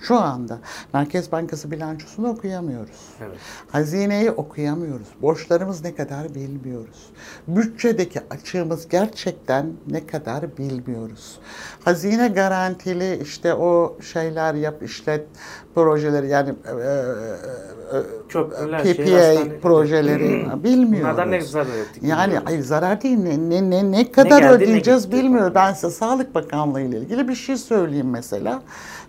Şu 0.05 0.17
anda 0.17 0.59
Merkez 0.95 1.33
Bankası 1.33 1.71
bilançosunu 1.71 2.29
okuyamıyoruz. 2.29 2.97
Evet. 3.21 3.37
Hazineyi 3.73 4.31
okuyamıyoruz. 4.31 5.07
Borçlarımız 5.23 5.85
ne 5.85 5.95
kadar 5.95 6.35
bilmiyoruz. 6.35 7.11
Bütçedeki 7.49 8.21
açığımız 8.31 8.89
gerçekten 8.89 9.67
ne 9.91 10.07
kadar 10.07 10.59
bilmiyoruz. 10.59 11.39
Hazine 11.85 12.29
garantili 12.29 13.23
işte 13.23 13.55
o 13.55 13.97
şeyler 14.13 14.55
yap 14.55 14.83
işlet 14.83 15.27
projeleri 15.75 16.29
yani 16.29 16.49
e, 16.49 16.71
e, 16.71 17.99
e, 17.99 18.03
Köprüler, 18.29 18.83
PPA 18.83 19.03
hastane- 19.03 19.61
projeleri 19.61 20.47
bilmiyoruz. 20.65 21.01
Bunlardan 21.03 21.31
ne 21.31 21.41
zarar 21.41 21.67
ettik 21.67 22.03
Yani 22.03 22.39
hayır 22.45 22.61
zarar 22.61 23.03
değil 23.03 23.19
ne 23.19 23.51
ne 23.51 23.71
ne, 23.71 23.91
ne 23.93 24.13
kadar 24.13 24.41
geldi, 24.41 24.45
ne 24.45 24.51
ödeyeceğiz 24.51 25.05
gitti? 25.05 25.17
bilmiyoruz. 25.17 25.55
Ben 25.55 25.73
size 25.73 25.91
Sağlık 25.91 26.35
Bakanlığı 26.35 26.81
ile 26.81 26.99
ilgili 26.99 27.29
bir 27.29 27.35
şey 27.35 27.57
söyleyeyim 27.57 28.11
mesela. 28.11 28.63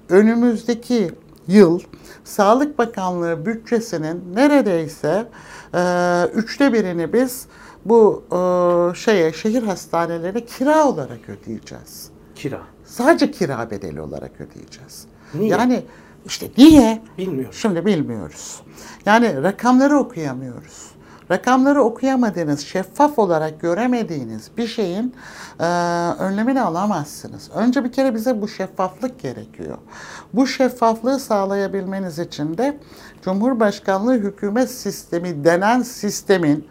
Önümüzdeki 0.09 1.11
yıl 1.47 1.79
Sağlık 2.23 2.77
Bakanlığı 2.77 3.45
bütçesinin 3.45 4.23
neredeyse 4.35 5.27
e, 5.73 6.23
üçte 6.33 6.73
birini 6.73 7.13
biz 7.13 7.45
bu 7.85 8.23
e, 8.31 8.95
şeye 8.95 9.33
şehir 9.33 9.63
hastanelerine 9.63 10.45
kira 10.45 10.87
olarak 10.87 11.29
ödeyeceğiz. 11.29 12.09
Kira. 12.35 12.61
Sadece 12.85 13.31
kira 13.31 13.71
bedeli 13.71 14.01
olarak 14.01 14.31
ödeyeceğiz. 14.41 15.05
Niye? 15.33 15.49
Yani 15.49 15.83
işte 16.25 16.49
niye? 16.57 17.01
Bilmiyorum. 17.17 17.53
Şimdi 17.53 17.85
bilmiyoruz. 17.85 18.61
Yani 19.05 19.43
rakamları 19.43 19.97
okuyamıyoruz. 19.99 20.84
Rakamları 21.31 21.83
okuyamadığınız, 21.83 22.59
şeffaf 22.59 23.19
olarak 23.19 23.61
göremediğiniz 23.61 24.51
bir 24.57 24.67
şeyin 24.67 25.15
e, 25.59 25.65
önlemini 26.19 26.61
alamazsınız. 26.61 27.49
Önce 27.55 27.83
bir 27.83 27.91
kere 27.91 28.15
bize 28.15 28.41
bu 28.41 28.47
şeffaflık 28.47 29.19
gerekiyor. 29.19 29.77
Bu 30.33 30.47
şeffaflığı 30.47 31.19
sağlayabilmeniz 31.19 32.19
için 32.19 32.57
de 32.57 32.77
Cumhurbaşkanlığı 33.21 34.13
hükümet 34.13 34.71
sistemi 34.71 35.43
denen 35.43 35.81
sistemin 35.81 36.67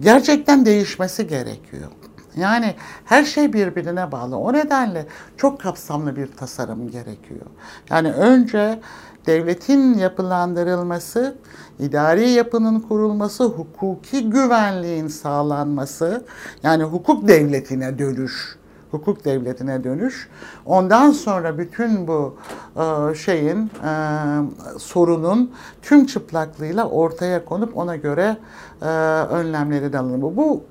gerçekten 0.00 0.66
değişmesi 0.66 1.26
gerekiyor. 1.26 1.90
Yani 2.36 2.74
her 3.04 3.24
şey 3.24 3.52
birbirine 3.52 4.12
bağlı. 4.12 4.36
O 4.36 4.52
nedenle 4.52 5.06
çok 5.36 5.60
kapsamlı 5.60 6.16
bir 6.16 6.26
tasarım 6.26 6.90
gerekiyor. 6.90 7.46
Yani 7.90 8.12
önce 8.12 8.80
devletin 9.28 9.94
yapılandırılması, 9.98 11.36
idari 11.78 12.30
yapının 12.30 12.80
kurulması, 12.80 13.44
hukuki 13.44 14.30
güvenliğin 14.30 15.08
sağlanması, 15.08 16.24
yani 16.62 16.82
hukuk 16.82 17.28
devletine 17.28 17.98
dönüş, 17.98 18.56
hukuk 18.90 19.24
devletine 19.24 19.84
dönüş. 19.84 20.28
Ondan 20.66 21.10
sonra 21.10 21.58
bütün 21.58 22.08
bu 22.08 22.36
e, 22.76 23.14
şeyin 23.14 23.70
e, 23.84 23.92
sorunun 24.78 25.52
tüm 25.82 26.06
çıplaklığıyla 26.06 26.88
ortaya 26.88 27.44
konup 27.44 27.76
ona 27.76 27.96
göre 27.96 28.36
e, 28.82 28.86
önlemlerin 29.30 29.92
alınması. 29.92 30.36
Bu 30.36 30.62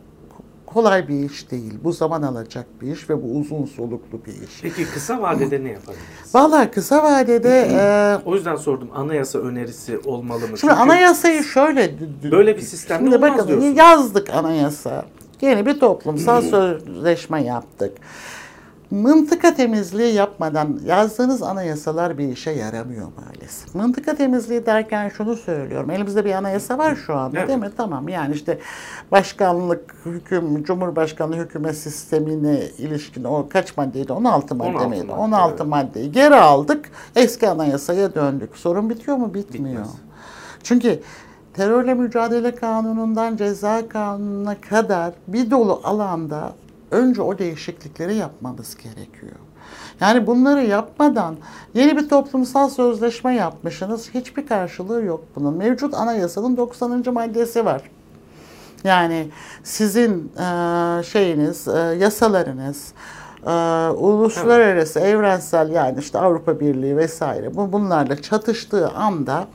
kolay 0.67 1.07
bir 1.07 1.29
iş 1.29 1.51
değil. 1.51 1.73
Bu 1.83 1.91
zaman 1.91 2.21
alacak 2.21 2.65
bir 2.81 2.91
iş 2.91 3.09
ve 3.09 3.23
bu 3.23 3.27
uzun 3.39 3.65
soluklu 3.65 4.25
bir 4.25 4.31
iş. 4.33 4.61
Peki 4.61 4.85
kısa 4.93 5.21
vadede 5.21 5.63
ne 5.63 5.69
yapabiliriz? 5.71 6.35
Vallahi 6.35 6.71
kısa 6.71 7.03
vadede 7.03 7.67
e, 7.71 8.17
O 8.25 8.35
yüzden 8.35 8.55
sordum 8.55 8.89
anayasa 8.95 9.39
önerisi 9.39 9.99
olmalı 10.05 10.39
mı? 10.39 10.47
şimdi 10.47 10.59
Çünkü 10.61 10.73
anayasayı 10.73 11.43
şöyle 11.43 11.91
Böyle 12.31 12.57
bir 12.57 12.61
sistemde 12.61 13.03
şimdi 13.03 13.15
olmaz 13.15 13.31
bakın 13.31 13.47
diyorsunuz. 13.47 13.77
yazdık 13.77 14.29
anayasa. 14.29 15.05
Yeni 15.41 15.65
bir 15.65 15.79
toplumsal 15.79 16.41
sözleşme 16.41 17.43
yaptık. 17.43 17.97
Mıntıka 18.91 19.53
temizliği 19.53 20.13
yapmadan 20.13 20.79
yazdığınız 20.85 21.43
anayasalar 21.43 22.17
bir 22.17 22.29
işe 22.29 22.51
yaramıyor 22.51 23.07
maalesef. 23.17 23.75
Mıntıka 23.75 24.15
temizliği 24.15 24.65
derken 24.65 25.09
şunu 25.09 25.35
söylüyorum. 25.35 25.91
Elimizde 25.91 26.25
bir 26.25 26.33
anayasa 26.33 26.77
var 26.77 26.95
şu 26.95 27.15
anda 27.15 27.37
Evet. 27.37 27.47
değil 27.47 27.59
mi? 27.59 27.71
Tamam 27.77 28.09
yani 28.09 28.35
işte 28.35 28.59
başkanlık, 29.11 29.95
hüküm, 30.05 30.63
cumhurbaşkanlığı 30.63 31.35
hükümet 31.35 31.77
sistemine 31.77 32.59
ilişkin 32.77 33.23
o 33.23 33.47
kaç 33.49 33.77
maddeydi? 33.77 34.13
16 34.13 34.55
madde 34.55 34.69
16 34.69 34.89
miydi? 34.89 35.03
madde, 35.03 35.19
16 35.19 35.55
evet. 35.57 35.67
maddeyi 35.67 36.11
geri 36.11 36.35
aldık. 36.35 36.89
Eski 37.15 37.49
anayasaya 37.49 38.15
döndük. 38.15 38.57
Sorun 38.57 38.89
bitiyor 38.89 39.17
mu? 39.17 39.33
Bitmiyor. 39.33 39.81
Bitmez. 39.81 39.95
Çünkü 40.63 40.99
terörle 41.53 41.93
mücadele 41.93 42.55
kanunundan 42.55 43.37
ceza 43.37 43.89
kanununa 43.89 44.55
kadar 44.61 45.13
bir 45.27 45.51
dolu 45.51 45.81
alanda 45.83 46.53
önce 46.91 47.21
o 47.21 47.37
değişiklikleri 47.37 48.15
yapmamız 48.15 48.75
gerekiyor. 48.77 49.35
Yani 49.99 50.27
bunları 50.27 50.63
yapmadan 50.63 51.35
yeni 51.73 51.97
bir 51.97 52.09
toplumsal 52.09 52.69
sözleşme 52.69 53.35
yapmışsınız. 53.35 54.09
Hiçbir 54.13 54.47
karşılığı 54.47 55.03
yok 55.03 55.23
bunun. 55.35 55.53
Mevcut 55.53 55.93
anayasanın 55.93 56.57
90. 56.57 57.13
maddesi 57.13 57.65
var. 57.65 57.81
Yani 58.83 59.27
sizin 59.63 60.31
e, 60.37 60.43
şeyiniz, 61.03 61.67
e, 61.67 61.79
yasalarınız, 61.79 62.93
e, 63.47 63.51
uluslararası, 63.89 64.99
evrensel 64.99 65.69
yani 65.71 65.99
işte 65.99 66.19
Avrupa 66.19 66.59
Birliği 66.59 66.97
vesaire 66.97 67.55
bu 67.55 67.71
bunlarla 67.71 68.21
çatıştığı 68.21 68.89
anda 68.89 69.47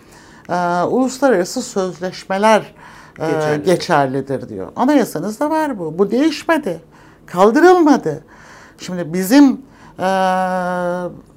e, 0.48 0.82
uluslararası 0.82 1.62
sözleşmeler 1.62 2.74
e, 3.20 3.26
Geçerli. 3.26 3.62
geçerlidir 3.62 4.48
diyor. 4.48 4.68
Anayasanızda 4.76 5.50
var 5.50 5.78
bu. 5.78 5.98
Bu 5.98 6.10
değişmedi. 6.10 6.80
Kaldırılmadı. 7.32 8.24
Şimdi 8.78 9.12
bizim 9.12 9.60
e, 9.98 10.08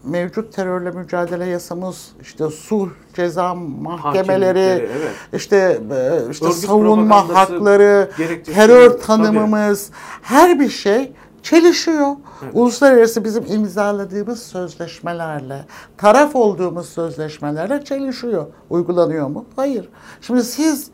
mevcut 0.04 0.54
terörle 0.54 0.92
mücadele 0.92 1.46
yasamız, 1.46 2.12
işte 2.22 2.50
sulh, 2.50 2.90
ceza 3.14 3.56
mahkemeleri, 3.56 4.60
evet. 4.60 5.12
işte 5.34 5.58
e, 5.92 6.32
işte 6.32 6.46
Örgüt 6.46 6.58
savunma 6.58 7.30
hakları, 7.30 8.12
terör 8.46 8.90
tabii. 8.90 9.02
tanımımız, 9.02 9.90
her 10.22 10.60
bir 10.60 10.70
şey 10.70 11.12
çelişiyor. 11.44 12.12
Uluslararası 12.54 13.24
bizim 13.24 13.46
imzaladığımız 13.46 14.44
sözleşmelerle, 14.44 15.66
taraf 15.98 16.36
olduğumuz 16.36 16.90
sözleşmelerle 16.90 17.86
çelişiyor. 17.86 18.46
Uygulanıyor 18.70 19.28
mu? 19.28 19.46
Hayır. 19.56 19.90
Şimdi 20.22 20.44
siz 20.44 20.92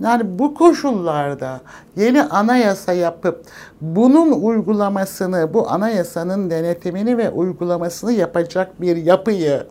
yani 0.00 0.38
bu 0.38 0.54
koşullarda 0.54 1.60
yeni 1.96 2.22
anayasa 2.22 2.92
yapıp 2.92 3.44
bunun 3.80 4.32
uygulamasını, 4.32 5.54
bu 5.54 5.70
anayasanın 5.70 6.50
denetimini 6.50 7.18
ve 7.18 7.30
uygulamasını 7.30 8.12
yapacak 8.12 8.80
bir 8.80 8.96
yapıyı 8.96 9.66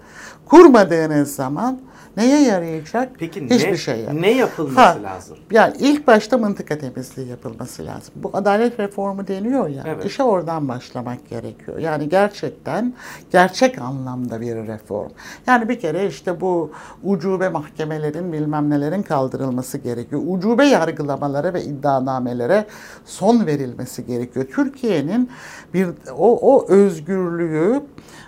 kurmadığınız 0.46 1.36
zaman 1.36 1.80
neye 2.18 2.42
yarayacak? 2.42 3.12
Peki 3.20 3.46
Hiçbir 3.50 3.72
ne, 3.72 3.78
şey 3.78 4.06
ne 4.14 4.32
yapılması 4.32 4.80
Ha, 4.80 4.98
lazım? 5.04 5.38
Yani 5.52 5.74
ilk 5.80 6.08
başta 6.08 6.38
mıntıka 6.38 6.78
temizliği 6.78 7.28
yapılması 7.28 7.86
lazım. 7.86 8.14
Bu 8.16 8.30
adalet 8.34 8.80
reformu 8.80 9.28
deniyor 9.28 9.68
ya. 9.68 9.84
Evet. 9.88 10.06
İşe 10.06 10.24
oradan 10.24 10.68
başlamak 10.68 11.30
gerekiyor. 11.30 11.78
Yani 11.78 12.10
gerçekten 12.10 12.94
gerçek 13.32 13.82
anlamda 13.82 14.42
bir 14.42 14.56
reform. 14.56 15.10
Yani 15.48 15.70
bir 15.70 15.80
kere 15.80 16.08
işte 16.08 16.42
bu 16.42 16.72
ucube 17.04 17.50
mahkemelerin 17.50 18.34
bilmem 18.34 18.70
nelerin 18.70 19.04
kaldırılması 19.04 19.78
gerekiyor. 19.78 20.22
Ucube 20.28 20.66
yargılamalara 20.66 21.54
ve 21.54 21.64
iddianamelere 21.64 22.66
son 23.06 23.46
verilmesi 23.46 24.06
gerekiyor. 24.06 24.46
Türkiye'nin 24.56 25.30
bir 25.74 25.88
o, 26.18 26.56
o 26.56 26.68
özgürlüğü 26.68 27.82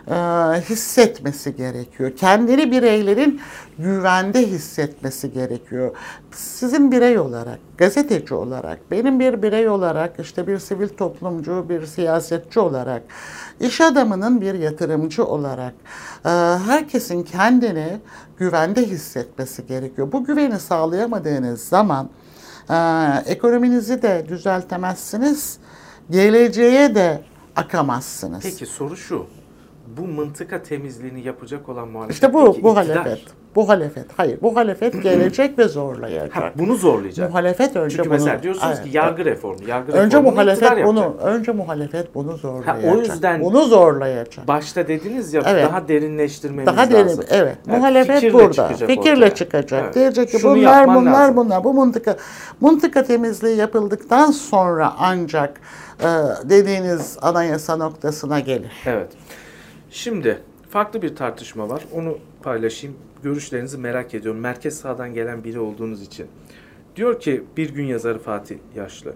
e, 0.07 0.15
hissetmesi 0.69 1.55
gerekiyor. 1.55 2.11
Kendini 2.15 2.71
bireylerin 2.71 3.41
güvende 3.79 4.47
hissetmesi 4.47 5.33
gerekiyor. 5.33 5.95
Sizin 6.31 6.91
birey 6.91 7.19
olarak, 7.19 7.59
gazeteci 7.77 8.33
olarak, 8.33 8.91
benim 8.91 9.19
bir 9.19 9.41
birey 9.41 9.69
olarak, 9.69 10.19
işte 10.19 10.47
bir 10.47 10.57
sivil 10.59 10.87
toplumcu, 10.87 11.65
bir 11.69 11.85
siyasetçi 11.85 12.59
olarak, 12.59 13.03
iş 13.59 13.81
adamının 13.81 14.41
bir 14.41 14.53
yatırımcı 14.53 15.25
olarak 15.25 15.73
e, 16.25 16.29
herkesin 16.65 17.23
kendini 17.23 17.99
güvende 18.37 18.87
hissetmesi 18.87 19.67
gerekiyor. 19.67 20.11
Bu 20.11 20.25
güveni 20.25 20.59
sağlayamadığınız 20.59 21.61
zaman 21.61 22.09
e, 22.69 22.75
ekonominizi 23.25 24.01
de 24.01 24.25
düzeltemezsiniz, 24.29 25.57
geleceğe 26.09 26.95
de 26.95 27.21
akamazsınız. 27.55 28.43
Peki 28.43 28.65
soru 28.65 28.97
şu. 28.97 29.27
Bu 29.97 30.07
mıntıka 30.07 30.63
temizliğini 30.63 31.21
yapacak 31.21 31.69
olan 31.69 31.87
muhalefet. 31.87 32.13
İşte 32.13 32.33
bu 32.33 32.57
bu 32.63 32.75
halefet. 32.77 33.19
Bu 33.55 33.69
halefet. 33.69 34.05
Hayır, 34.17 34.39
bu 34.41 34.55
halefet 34.55 35.03
gelecek 35.03 35.59
ve 35.59 35.67
zorlayacak. 35.67 36.35
Ha, 36.35 36.51
bunu 36.55 36.75
zorlayacak. 36.75 37.29
Muhalefet 37.29 37.75
önce 37.75 37.95
Çünkü 37.95 38.09
bunu 38.09 38.17
mesela 38.17 38.43
diyorsunuz 38.43 38.73
Evet. 38.75 38.91
ki 38.91 38.97
yargı 38.97 39.25
reformu, 39.25 39.67
yargı 39.67 39.91
önce 39.91 40.17
reformunu 40.17 40.31
muhalefet 40.31 40.85
bunu 40.85 40.99
yapacak. 40.99 41.27
önce 41.27 41.51
muhalefet 41.51 42.15
bunu 42.15 42.37
zorlayacak. 42.37 42.95
o 42.95 42.99
yüzden- 42.99 43.41
bunu 43.41 43.65
zorlayacak. 43.65 44.47
Başta 44.47 44.87
dediniz 44.87 45.33
ya 45.33 45.41
Evet. 45.45 45.65
daha 45.65 45.87
derinleştirmemiz 45.87 46.65
Daha 46.65 46.77
lazım. 46.81 46.93
derin, 46.93 47.19
evet. 47.29 47.57
Yani 47.67 47.77
Muhalefet 47.77 48.15
fikirle 48.15 48.33
burada. 48.33 48.51
çıkacak 48.53 48.89
Fikirle 48.89 49.15
ortaya. 49.15 49.35
çıkacak. 49.35 49.81
Evet. 49.83 49.95
Diyecek 49.95 50.29
ki 50.29 50.39
Şunu 50.39 50.55
bunlar 50.55 50.87
bunlar 50.87 51.11
lazım. 51.11 51.35
bunlar. 51.37 51.63
Bu 51.63 51.73
mıntıka 51.73 52.15
mıntıka 52.61 53.03
temizliği 53.03 53.55
yapıldıktan 53.57 54.31
sonra 54.31 54.93
ancak 54.99 55.61
e, 55.99 56.07
dediğiniz 56.49 57.17
anayasa 57.21 57.77
noktasına 57.77 58.39
gelir. 58.39 58.71
Evet. 58.85 59.07
Şimdi 59.95 60.41
farklı 60.69 61.01
bir 61.01 61.15
tartışma 61.15 61.69
var. 61.69 61.85
Onu 61.93 62.17
paylaşayım. 62.43 62.95
Görüşlerinizi 63.23 63.77
merak 63.77 64.13
ediyorum. 64.13 64.41
Merkez 64.41 64.77
sağdan 64.79 65.13
gelen 65.13 65.43
biri 65.43 65.59
olduğunuz 65.59 66.01
için. 66.01 66.27
Diyor 66.95 67.19
ki 67.19 67.43
bir 67.57 67.69
gün 67.69 67.85
yazarı 67.85 68.19
Fatih 68.19 68.57
Yaşlı. 68.75 69.13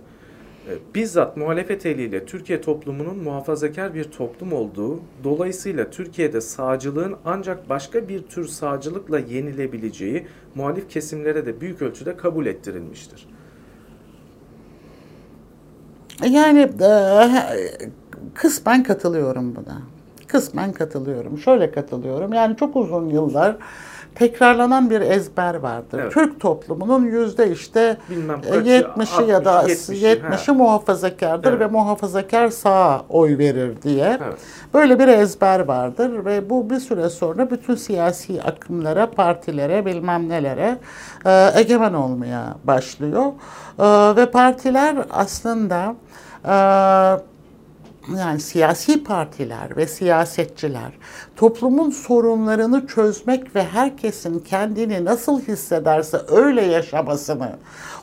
e, 0.70 0.72
Bizzat 0.96 1.38
muhalefet 1.38 1.86
eliyle 1.86 2.26
Türkiye 2.26 2.62
toplumunun 2.62 3.18
muhafazakar 3.18 3.94
bir 3.94 4.04
toplum 4.04 4.54
olduğu, 4.54 5.00
dolayısıyla 5.24 5.90
Türkiye'de 5.90 6.42
sağcılığın 6.42 7.16
ancak 7.26 7.70
başka 7.70 8.10
bir 8.10 8.24
tür 8.24 8.48
sağcılıkla 8.48 9.20
yenilebileceği 9.20 10.28
muhalif 10.56 10.90
kesimlere 10.90 11.46
de 11.46 11.62
büyük 11.62 11.82
ölçüde 11.82 12.18
kabul 12.18 12.46
ettirilmiştir. 12.46 13.28
Yani 16.30 16.70
e, 16.82 17.30
kısmen 18.34 18.84
katılıyorum 18.84 19.56
buna. 19.56 19.99
Kısmen 20.32 20.74
katılıyorum. 20.74 21.38
Şöyle 21.38 21.72
katılıyorum. 21.72 22.34
Yani 22.34 22.56
çok 22.58 22.76
uzun 22.76 23.10
yıllar 23.10 23.56
tekrarlanan 24.16 24.90
bir 24.90 25.02
ezber 25.02 25.56
vardır. 25.56 26.00
Evet. 26.00 26.14
Türk 26.14 26.40
toplumunun 26.40 27.06
yüzde 27.06 27.52
işte 27.52 27.98
Bilmem 28.10 28.42
e, 28.46 28.50
70'i 28.50 29.30
ya 29.30 29.46
da 29.46 29.52
60'ı, 29.52 29.96
70'i 29.96 30.22
70'i, 30.22 30.54
muhafazakardır 30.54 31.50
Evet. 31.50 31.60
ve 31.60 31.68
muhafazakar 31.68 32.50
sağa 32.50 33.02
oy 33.10 33.38
verir 33.38 33.82
diye. 33.82 34.20
Evet. 34.26 34.40
Böyle 34.74 35.00
bir 35.00 35.08
ezber 35.08 35.60
vardır 35.60 36.26
ve 36.26 36.50
bu 36.50 36.70
bir 36.70 36.80
süre 36.80 37.10
sonra 37.10 37.52
bütün 37.52 37.76
siyasi 37.76 38.42
akımlara, 38.44 39.12
partilere, 39.12 39.86
bilmem 39.86 40.30
nelere 40.30 40.78
e, 41.26 41.52
egemen 41.56 41.94
olmaya 41.94 42.56
başlıyor. 42.64 43.26
E, 43.80 44.16
ve 44.16 44.32
partiler 44.32 44.96
aslında 45.12 45.96
e, 46.46 47.29
yani 48.18 48.40
siyasi 48.40 49.04
partiler 49.04 49.78
ve 49.78 49.88
siyasetçiler 49.88 50.92
toplumun 51.36 51.90
sorunlarını 51.90 52.88
çözmek 52.88 53.56
ve 53.56 53.64
herkesin 53.64 54.40
kendini 54.40 55.06
nasıl 55.06 55.42
hissederse 55.42 56.22
öyle 56.28 56.62
yaşamasını, 56.62 57.50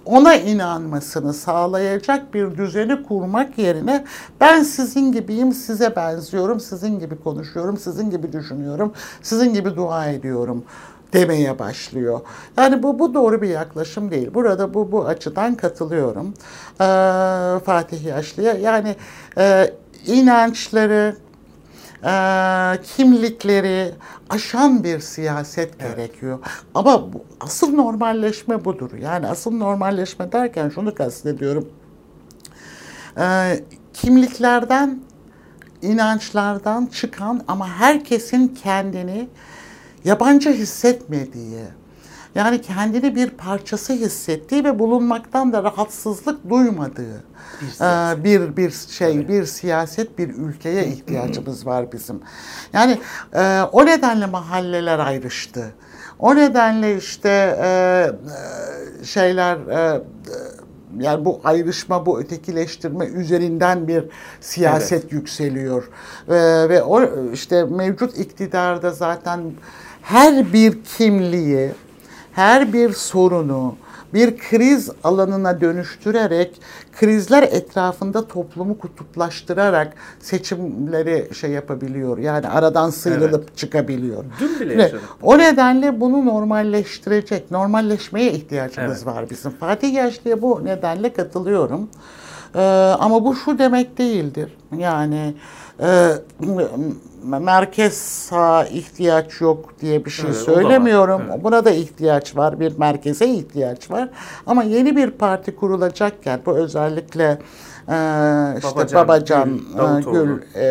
ona 0.05 0.35
inanmasını 0.35 1.35
sağlayacak 1.35 2.35
bir 2.35 2.57
düzeni 2.57 3.03
kurmak 3.03 3.59
yerine 3.59 4.05
ben 4.41 4.63
sizin 4.63 5.13
gibiyim, 5.13 5.53
size 5.53 5.97
benziyorum, 5.97 6.61
sizin 6.61 6.99
gibi 6.99 7.17
konuşuyorum, 7.17 7.77
sizin 7.77 8.11
gibi 8.11 8.33
düşünüyorum, 8.33 8.93
sizin 9.23 9.55
gibi 9.55 9.77
dua 9.77 10.07
ediyorum 10.07 10.65
demeye 11.13 11.59
başlıyor. 11.59 12.21
Yani 12.59 12.83
bu 12.83 12.99
bu 12.99 13.15
doğru 13.15 13.43
bir 13.43 13.49
yaklaşım 13.49 14.11
değil. 14.11 14.35
Burada 14.35 14.75
bu 14.75 14.93
bu 14.93 15.07
açıdan 15.07 15.55
katılıyorum 15.55 16.35
ee, 16.81 17.61
Fatih 17.65 18.05
Yaşlı'ya. 18.05 18.53
Yani 18.53 18.97
e, 19.39 19.71
inançları, 20.07 21.17
e, 22.05 22.13
kimlikleri 22.97 23.93
aşan 24.31 24.85
bir 24.85 25.01
siyaset 25.01 25.79
gerekiyor. 25.79 26.39
Ama 26.75 27.13
bu, 27.13 27.25
asıl 27.41 27.75
normalleşme 27.75 28.65
budur. 28.65 28.91
Yani 29.03 29.27
asıl 29.27 29.53
normalleşme 29.53 30.33
derken 30.33 30.69
şunu 30.69 30.95
kastediyorum. 30.95 31.69
Ee, 33.19 33.61
kimliklerden, 33.93 35.01
inançlardan 35.83 36.87
çıkan 36.87 37.45
ama 37.49 37.69
herkesin 37.69 38.49
kendini 38.49 39.29
yabancı 40.05 40.51
hissetmediği, 40.51 41.65
yani 42.37 42.61
kendini 42.63 43.15
bir 43.15 43.31
parçası 43.31 43.93
hissettiği 43.93 44.65
ve 44.65 44.79
bulunmaktan 44.79 45.53
da 45.53 45.63
rahatsızlık 45.63 46.51
duymadığı 46.51 47.25
Bir 47.61 47.67
bir 47.67 47.73
siyaset. 47.73 48.25
bir, 48.25 48.57
bir 48.57 48.71
şey, 48.71 49.29
bir 49.29 49.45
siyaset, 49.45 50.19
bir 50.19 50.29
ülkeye 50.29 50.87
ihtiyacımız 50.87 51.67
var 51.67 51.93
bizim. 51.93 52.21
Yani 52.73 52.99
e, 53.35 53.61
o 53.73 53.87
nedenle 53.87 54.27
mahalleler 54.27 54.99
ayrıştı. 54.99 55.75
O 56.19 56.37
nedenle 56.37 56.97
işte 56.97 57.59
e, 57.63 57.69
e, 59.01 59.05
şeyler 59.05 59.57
e, 59.57 59.97
e, 59.97 60.03
yani 60.99 61.25
bu 61.25 61.41
ayrışma, 61.45 62.07
bu 62.07 62.21
ötekileştirme 62.21 63.07
üzerinden 63.07 63.89
bir 63.89 64.05
siyaset 64.41 65.13
yükseliyor. 65.13 65.89
Ve, 66.29 66.69
ve 66.69 66.83
o 66.83 67.31
işte 67.33 67.65
mevcut 67.65 68.19
iktidarda 68.19 68.91
zaten 68.91 69.41
her 70.03 70.53
bir 70.53 70.85
kimliği, 70.85 71.71
her 72.37 72.73
bir 72.73 72.93
sorunu 72.93 73.77
bir 74.15 74.39
kriz 74.39 74.91
alanına 75.05 75.61
dönüştürerek 75.61 76.61
krizler 76.93 77.43
etrafında 77.43 78.29
toplumu 78.29 78.79
kutuplaştırarak 78.79 79.93
seçimleri 80.21 81.35
şey 81.35 81.51
yapabiliyor. 81.51 82.19
Yani 82.19 82.49
aradan 82.49 82.91
sıyrılıp 82.91 83.57
çıkabiliyor. 83.57 84.25
Dün 84.41 84.61
bile 84.61 84.83
yaşadık. 84.83 85.03
o 85.23 85.39
nedenle 85.39 86.01
bunu 86.01 86.27
normalleştirecek, 86.27 87.51
normalleşmeye 87.51 88.33
ihtiyacımız 88.33 89.07
var 89.07 89.31
bizim. 89.31 89.51
Fatih 89.51 89.95
Yaşlı'ya 89.95 90.43
bu 90.43 90.65
nedenle 90.65 91.13
katılıyorum. 91.13 91.89
Ee, 92.55 92.61
ama 93.01 93.25
bu 93.25 93.35
şu 93.35 93.59
demek 93.59 93.99
değildir. 93.99 94.57
Yani 94.79 95.35
e, 95.81 96.11
merkez 97.23 97.95
sağ 97.97 98.65
ihtiyaç 98.65 99.41
yok 99.41 99.75
diye 99.81 100.05
bir 100.05 100.11
şey 100.11 100.31
Evet, 100.31 100.43
o 100.43 100.47
da 100.47 100.53
var. 100.53 100.55
söylemiyorum. 100.63 101.23
Evet. 101.31 101.45
Buna 101.45 101.65
da 101.65 101.71
ihtiyaç 101.71 102.37
var. 102.37 102.61
Bir 102.61 102.79
merkeze 102.79 103.27
ihtiyaç 103.29 103.91
var. 103.91 104.09
Ama 104.47 104.63
yeni 104.63 104.97
bir 104.97 105.11
parti 105.11 105.57
kurulacakken 105.57 106.41
bu 106.47 106.57
özellikle 106.57 107.39
e, 107.89 107.97
işte 108.59 108.71
Babacan, 108.71 108.95
Babacan, 108.95 109.61
Gül, 110.03 110.21
e. 110.21 110.25
Gül 110.25 110.43
e, 110.55 110.67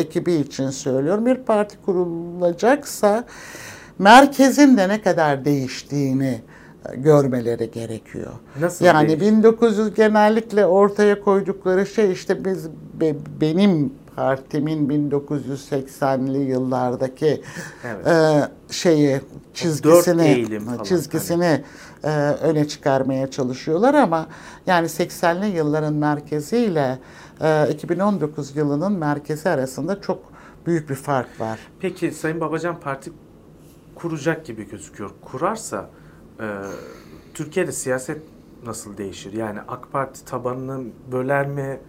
ekibi 0.00 0.34
için 0.34 0.70
söylüyorum. 0.70 1.26
Bir 1.26 1.34
parti 1.34 1.76
kurulacaksa 1.86 3.24
merkezin 3.98 4.76
de 4.76 4.88
ne 4.88 5.02
kadar 5.02 5.44
değiştiğini 5.44 6.40
görmeleri 6.96 7.70
gerekiyor. 7.70 8.32
Nasıl 8.60 8.84
yani 8.84 9.08
değişti? 9.08 9.26
1900 9.26 9.94
genellikle 9.94 10.66
ortaya 10.66 11.20
koydukları 11.20 11.86
şey 11.86 12.12
işte 12.12 12.44
biz 12.44 12.68
be- 13.00 13.16
benim 13.40 13.92
partimin 14.16 15.10
1980'li 15.10 16.38
yıllardaki 16.38 17.42
Evet. 17.84 18.06
e, 18.06 18.48
şeyi 18.70 19.20
çizgisini 19.54 20.46
çizgisini 20.84 21.62
e, 22.04 22.08
öne 22.42 22.68
çıkarmaya 22.68 23.30
çalışıyorlar 23.30 23.94
ama 23.94 24.26
yani 24.66 24.86
80'li 24.86 25.46
yılların 25.56 25.94
merkeziyle 25.94 26.98
e, 27.40 27.68
2019 27.72 28.56
yılının 28.56 28.92
merkezi 28.92 29.48
arasında 29.48 30.00
çok 30.00 30.18
büyük 30.66 30.90
bir 30.90 30.94
fark 30.94 31.40
var. 31.40 31.58
Peki 31.80 32.12
Sayın 32.12 32.40
Babacan 32.40 32.80
parti 32.80 33.12
kuracak 33.94 34.46
gibi 34.46 34.68
gözüküyor. 34.70 35.10
Kurarsa 35.24 35.88
e, 36.40 36.46
Türkiye'de 37.34 37.72
siyaset 37.72 38.22
nasıl 38.66 38.96
değişir? 38.96 39.32
Yani 39.32 39.58
AK 39.68 39.92
Parti 39.92 40.24
tabanını 40.24 40.84
böler 41.12 41.46
mi? 41.46 41.80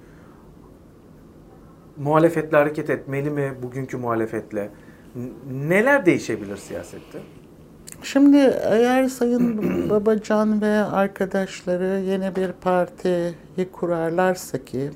Muhalefetle 1.97 2.57
hareket 2.57 2.89
etmeli 2.89 3.29
mi 3.29 3.53
bugünkü 3.63 3.97
muhalefetle? 3.97 4.69
Neler 5.51 6.05
değişebilir 6.05 6.57
siyasette? 6.57 7.19
Şimdi 8.03 8.37
eğer 8.63 9.07
Sayın 9.07 9.89
Babacan 9.89 10.61
ve 10.61 10.75
arkadaşları 10.83 11.99
yeni 11.99 12.35
bir 12.35 12.51
partiyi 12.51 13.33
kurarlarsa 13.71 14.65
ki 14.65 14.89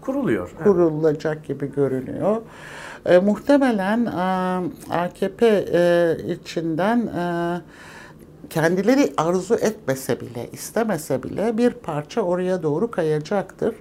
Kuruluyor. 0.00 0.50
evet. 0.54 0.64
kurulacak 0.64 1.44
gibi 1.44 1.72
görünüyor. 1.74 2.42
E, 3.06 3.18
muhtemelen 3.18 4.06
e, 4.06 4.92
AKP 4.94 5.46
e, 5.72 6.16
içinden 6.32 7.06
e, 7.06 7.60
kendileri 8.50 9.12
arzu 9.16 9.54
etmese 9.54 10.20
bile, 10.20 10.50
istemese 10.52 11.22
bile 11.22 11.58
bir 11.58 11.70
parça 11.70 12.20
oraya 12.20 12.62
doğru 12.62 12.90
kayacaktır. 12.90 13.74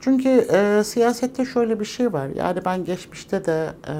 Çünkü 0.00 0.28
e, 0.28 0.84
siyasette 0.84 1.44
şöyle 1.44 1.80
bir 1.80 1.84
şey 1.84 2.12
var. 2.12 2.28
Yani 2.28 2.60
ben 2.64 2.84
geçmişte 2.84 3.44
de 3.44 3.68
e, 3.88 3.94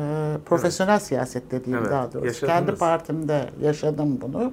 profesyonel 0.47 0.99
siyasette 0.99 1.65
diyeyim 1.65 1.83
Evet, 1.83 1.93
daha 1.93 2.13
doğrusu. 2.13 2.27
yaşadınız. 2.27 2.55
Kendi 2.55 2.75
partimde 2.79 3.51
yaşadım 3.63 4.21
bunu. 4.21 4.53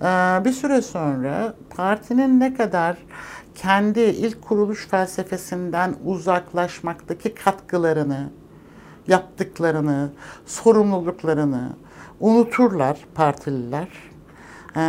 E, 0.00 0.04
bir 0.44 0.52
süre 0.52 0.82
sonra 0.82 1.54
partinin 1.76 2.40
ne 2.40 2.54
kadar 2.54 2.96
kendi 3.54 4.00
ilk 4.00 4.42
kuruluş 4.42 4.86
felsefesinden 4.88 5.94
uzaklaşmaktaki 6.04 7.34
katkılarını 7.34 8.30
yaptıklarını, 9.08 10.10
sorumluluklarını 10.46 11.72
unuturlar 12.20 12.98
partililer. 13.14 13.88
Ee, 14.76 14.80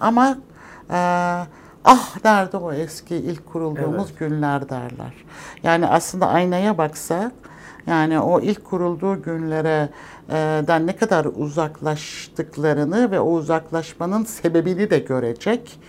ama 0.00 0.38
e, 0.90 0.98
ah 1.84 2.24
nerede 2.24 2.56
o 2.56 2.72
eski 2.72 3.16
ilk 3.16 3.46
kurulduğumuz 3.46 4.08
Evet. 4.08 4.18
günler 4.18 4.68
derler. 4.68 5.12
Yani 5.62 5.86
aslında 5.86 6.26
aynaya 6.28 6.78
baksak 6.78 7.32
yani 7.86 8.20
o 8.20 8.40
ilk 8.40 8.64
kurulduğu 8.64 9.22
günlere 9.22 9.88
e, 10.28 10.34
den 10.66 10.86
ne 10.86 10.96
kadar 10.96 11.24
uzaklaştıklarını 11.24 13.10
ve 13.10 13.20
o 13.20 13.30
uzaklaşmanın 13.30 14.24
sebebini 14.24 14.90
de 14.90 14.98
görecek. 14.98 15.80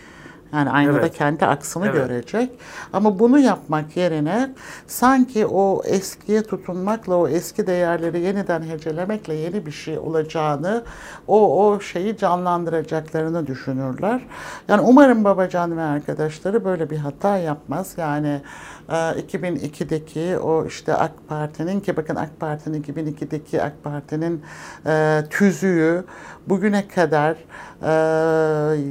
Yani 0.54 0.70
aynada 0.70 1.00
Evet. 1.00 1.18
kendi 1.18 1.46
aksını 1.46 1.86
Evet. 1.86 1.96
görecek. 1.96 2.50
Ama 2.94 3.20
bunu 3.20 3.40
yapmak 3.40 3.98
yerine 3.98 4.50
sanki 4.88 5.46
o 5.46 5.82
eskiye 5.86 6.44
tutunmakla, 6.44 7.16
o 7.16 7.28
eski 7.28 7.68
değerleri 7.68 8.20
yeniden 8.20 8.62
hecelemekle 8.62 9.34
yeni 9.34 9.66
bir 9.66 9.72
şey 9.72 9.98
olacağını, 9.98 10.84
o 11.28 11.68
o 11.68 11.80
şeyi 11.80 12.18
canlandıracaklarını 12.18 13.48
düşünürler. 13.48 14.22
Yani 14.68 14.82
umarım 14.82 15.24
Babacan 15.24 15.78
ve 15.78 15.82
arkadaşları 15.82 16.66
böyle 16.66 16.90
bir 16.90 16.98
hata 16.98 17.38
yapmaz. 17.38 17.94
Yani 17.98 18.42
2002'deki 18.90 20.38
o 20.38 20.66
işte 20.66 20.94
AK 20.94 21.12
Parti'nin 21.28 21.80
ki 21.80 21.98
bakın 21.98 22.16
AK 22.16 22.40
Parti'nin 22.40 22.84
2002'deki 22.84 23.62
AK 23.62 23.84
Parti'nin 23.84 24.44
e, 24.86 25.24
tüzüğü 25.30 26.04
bugüne 26.48 26.88
kadar 26.88 27.38
e, 27.84 27.92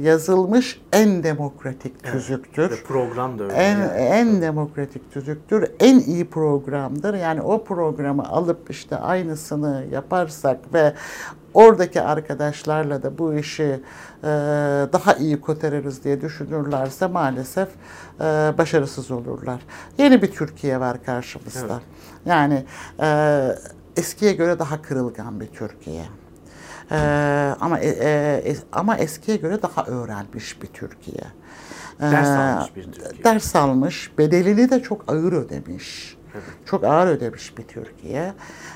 yazılmış 0.01 0.81
en 0.91 1.23
demokratik 1.23 2.03
tüzüktür. 2.03 2.71
Ve 2.71 2.83
program 2.87 3.39
da 3.39 3.43
öyle. 3.43 3.53
En, 3.53 3.77
yani. 3.77 3.91
en 3.91 4.41
demokratik 4.41 5.11
tüzüktür. 5.11 5.67
En 5.79 5.99
iyi 5.99 6.29
programdır. 6.29 7.13
Yani 7.13 7.41
o 7.41 7.63
programı 7.63 8.29
alıp 8.29 8.69
işte 8.69 8.95
aynısını 8.95 9.85
yaparsak 9.91 10.73
ve 10.73 10.93
oradaki 11.53 12.01
arkadaşlarla 12.01 13.03
da 13.03 13.17
bu 13.17 13.33
işi 13.33 13.79
e, 14.23 14.27
daha 14.93 15.13
iyi 15.13 15.41
kotarırız 15.41 16.03
diye 16.03 16.21
düşünürlerse 16.21 17.07
maalesef 17.07 17.67
e, 18.19 18.23
başarısız 18.57 19.11
olurlar. 19.11 19.59
Yeni 19.97 20.21
bir 20.21 20.31
Türkiye 20.31 20.79
var 20.79 21.03
karşımızda. 21.03 21.59
Evet. 21.59 21.81
Yani 22.25 22.65
e, 23.01 23.49
eskiye 23.97 24.33
göre 24.33 24.59
daha 24.59 24.81
kırılgan 24.81 25.39
bir 25.39 25.47
Türkiye. 25.47 26.05
Ee, 26.91 27.55
ama 27.59 27.79
e, 27.79 27.87
e, 27.87 28.55
ama 28.71 28.97
eskiye 28.97 29.37
göre 29.37 29.61
daha 29.61 29.85
öğrenmiş 29.85 30.61
bir 30.61 30.67
Türkiye. 30.67 31.23
Ders 32.01 32.27
Ee, 32.27 32.31
almış 32.31 32.75
bir 32.75 32.83
Türkiye. 32.91 33.23
Ders 33.23 33.55
almış, 33.55 34.11
bedelini 34.17 34.69
de 34.69 34.81
çok 34.81 35.11
ağır 35.11 35.33
ödemiş. 35.33 36.17
Çok 36.65 36.83
ağır 36.83 37.07
ödemiş 37.07 37.57
bir 37.57 37.63
Türkiye. 37.63 38.33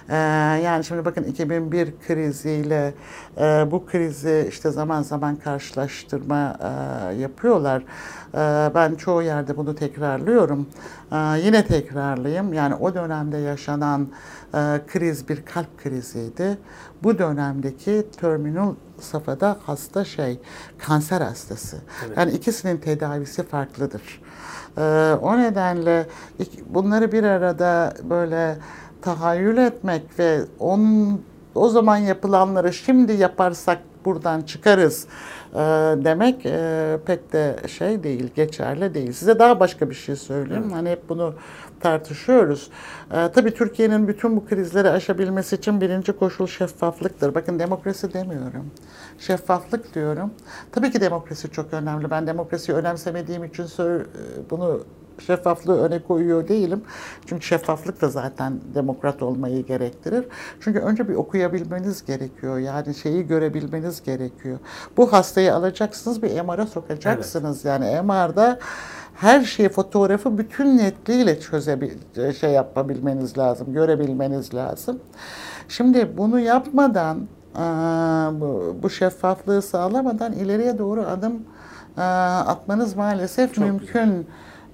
Ee, 0.09 0.15
yani 0.63 0.83
şimdi 0.83 1.05
bakın 1.05 1.23
2001 1.23 1.93
kriziyle 2.07 2.93
e, 3.37 3.41
bu 3.71 3.85
krizi 3.85 4.47
işte 4.49 4.71
zaman 4.71 5.01
zaman 5.01 5.35
karşılaştırma 5.35 6.57
e, 6.59 7.15
yapıyorlar. 7.15 7.83
E, 8.33 8.75
ben 8.75 8.95
çoğu 8.95 9.21
yerde 9.21 9.57
bunu 9.57 9.75
tekrarlıyorum. 9.75 10.67
E, 11.11 11.15
yine 11.43 11.65
tekrarlayayım. 11.65 12.53
Yani 12.53 12.75
o 12.75 12.93
dönemde 12.93 13.37
yaşanan 13.37 14.07
e, 14.53 14.81
kriz 14.87 15.29
bir 15.29 15.45
kalp 15.45 15.83
kriziydi. 15.83 16.57
Bu 17.03 17.17
dönemdeki 17.17 18.07
terminal 18.21 18.73
safhada 18.99 19.57
hasta 19.65 20.05
şey 20.05 20.39
kanser 20.77 21.21
hastası. 21.21 21.77
Evet. 22.07 22.17
Yani 22.17 22.31
ikisinin 22.31 22.77
tedavisi 22.77 23.43
farklıdır. 23.43 24.21
Ee, 24.77 24.81
o 25.21 25.37
nedenle 25.37 26.05
bunları 26.69 27.11
bir 27.11 27.23
arada 27.23 27.93
böyle 28.09 28.57
tahayyül 29.01 29.57
etmek 29.57 30.19
ve 30.19 30.39
onun 30.59 31.21
o 31.55 31.69
zaman 31.69 31.97
yapılanları 31.97 32.73
şimdi 32.73 33.13
yaparsak 33.13 33.79
buradan 34.05 34.41
çıkarız 34.41 35.07
e, 35.53 35.57
demek 36.03 36.45
e, 36.45 36.97
pek 37.05 37.33
de 37.33 37.55
şey 37.67 38.03
değil, 38.03 38.29
geçerli 38.35 38.93
değil. 38.93 39.11
Size 39.11 39.39
daha 39.39 39.59
başka 39.59 39.89
bir 39.89 39.95
şey 39.95 40.15
söyleyeyim. 40.15 40.71
Hani 40.71 40.89
hep 40.89 41.09
bunu 41.09 41.35
tartışıyoruz. 41.83 42.69
E, 43.11 43.31
tabii 43.31 43.53
Türkiye'nin 43.53 44.07
bütün 44.07 44.35
bu 44.35 44.45
krizleri 44.45 44.89
aşabilmesi 44.89 45.55
için 45.55 45.81
birinci 45.81 46.13
koşul 46.13 46.47
şeffaflıktır. 46.47 47.35
Bakın 47.35 47.59
demokrasi 47.59 48.13
demiyorum. 48.13 48.71
Şeffaflık 49.19 49.95
diyorum. 49.95 50.31
Tabii 50.71 50.91
ki 50.91 51.01
demokrasi 51.01 51.51
çok 51.51 51.73
önemli. 51.73 52.11
Ben 52.11 52.27
demokrasiyi 52.27 52.77
önemsemediğim 52.77 53.43
için 53.43 53.63
sö- 53.63 54.05
bunu 54.49 54.81
şeffaflığı 55.19 55.81
öne 55.81 56.03
koyuyor 56.03 56.47
değilim. 56.47 56.83
Çünkü 57.25 57.45
şeffaflık 57.45 58.01
da 58.01 58.09
zaten 58.09 58.59
demokrat 58.75 59.21
olmayı 59.23 59.65
gerektirir. 59.65 60.25
Çünkü 60.59 60.79
önce 60.79 61.09
bir 61.09 61.15
okuyabilmeniz 61.15 62.05
gerekiyor. 62.05 62.57
Yani 62.57 62.95
şeyi 62.95 63.27
görebilmeniz 63.27 64.03
gerekiyor. 64.03 64.59
Bu 64.97 65.13
hastayı 65.13 65.55
alacaksınız 65.55 66.23
bir 66.23 66.41
MR'a 66.41 66.67
sokacaksınız. 66.67 67.65
Yani 67.65 68.01
MR'da 68.01 68.59
her 69.15 69.41
şeyi 69.41 69.69
fotoğrafı 69.69 70.37
bütün 70.37 70.77
netliğiyle 70.77 71.39
çözebil 71.39 71.91
şey 72.39 72.51
yapabilmeniz 72.51 73.37
lazım, 73.37 73.73
görebilmeniz 73.73 74.53
lazım. 74.53 74.99
Şimdi 75.67 76.17
bunu 76.17 76.39
yapmadan 76.39 77.17
eee, 77.55 77.61
bu, 78.83 78.89
şeffaflığı 78.89 79.61
sağlamadan 79.61 80.33
ileriye 80.33 80.77
doğru 80.77 81.01
adım 81.01 81.33
eee, 81.97 82.03
atmanız 82.03 82.95
maalesef 82.95 83.53
Çok 83.55 83.65
mümkün 83.65 84.27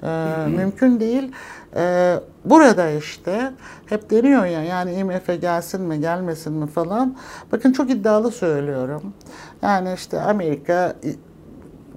eee, 0.04 0.48
mümkün 0.48 1.00
değil. 1.00 1.32
Burada 2.46 2.90
işte 2.90 3.52
hep 3.86 4.10
deniyor 4.10 4.46
ya 4.46 4.64
yani 4.64 4.94
IMF 4.94 5.42
gelsin 5.42 5.82
mi 5.82 6.00
gelmesin 6.02 6.54
mi 6.54 6.68
falan. 6.68 7.16
Bakın 7.52 7.72
çok 7.72 7.90
iddialı 7.90 8.32
söylüyorum. 8.32 9.14
Yani 9.62 9.94
işte 9.96 10.22
Amerika 10.22 10.94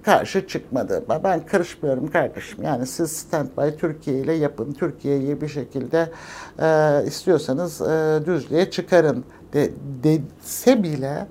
karşı 0.03 0.47
çıkmadı. 0.47 1.05
Ben 1.25 1.47
karışmıyorum 1.47 2.11
kardeşim. 2.11 2.63
Yani 2.63 2.87
siz 2.87 3.13
standby 3.13 3.79
Türkiye 3.79 4.19
ile 4.19 4.33
yapın. 4.33 4.73
Türkiye'yi 4.73 5.41
bir 5.41 5.49
şekilde 5.49 6.13
e, 6.59 6.99
istiyorsanız 7.07 7.81
e, 7.81 8.21
düzlüğe 8.27 8.71
çıkarın 8.71 9.25
de, 9.53 9.71
dese 10.05 10.83
bile 10.83 11.27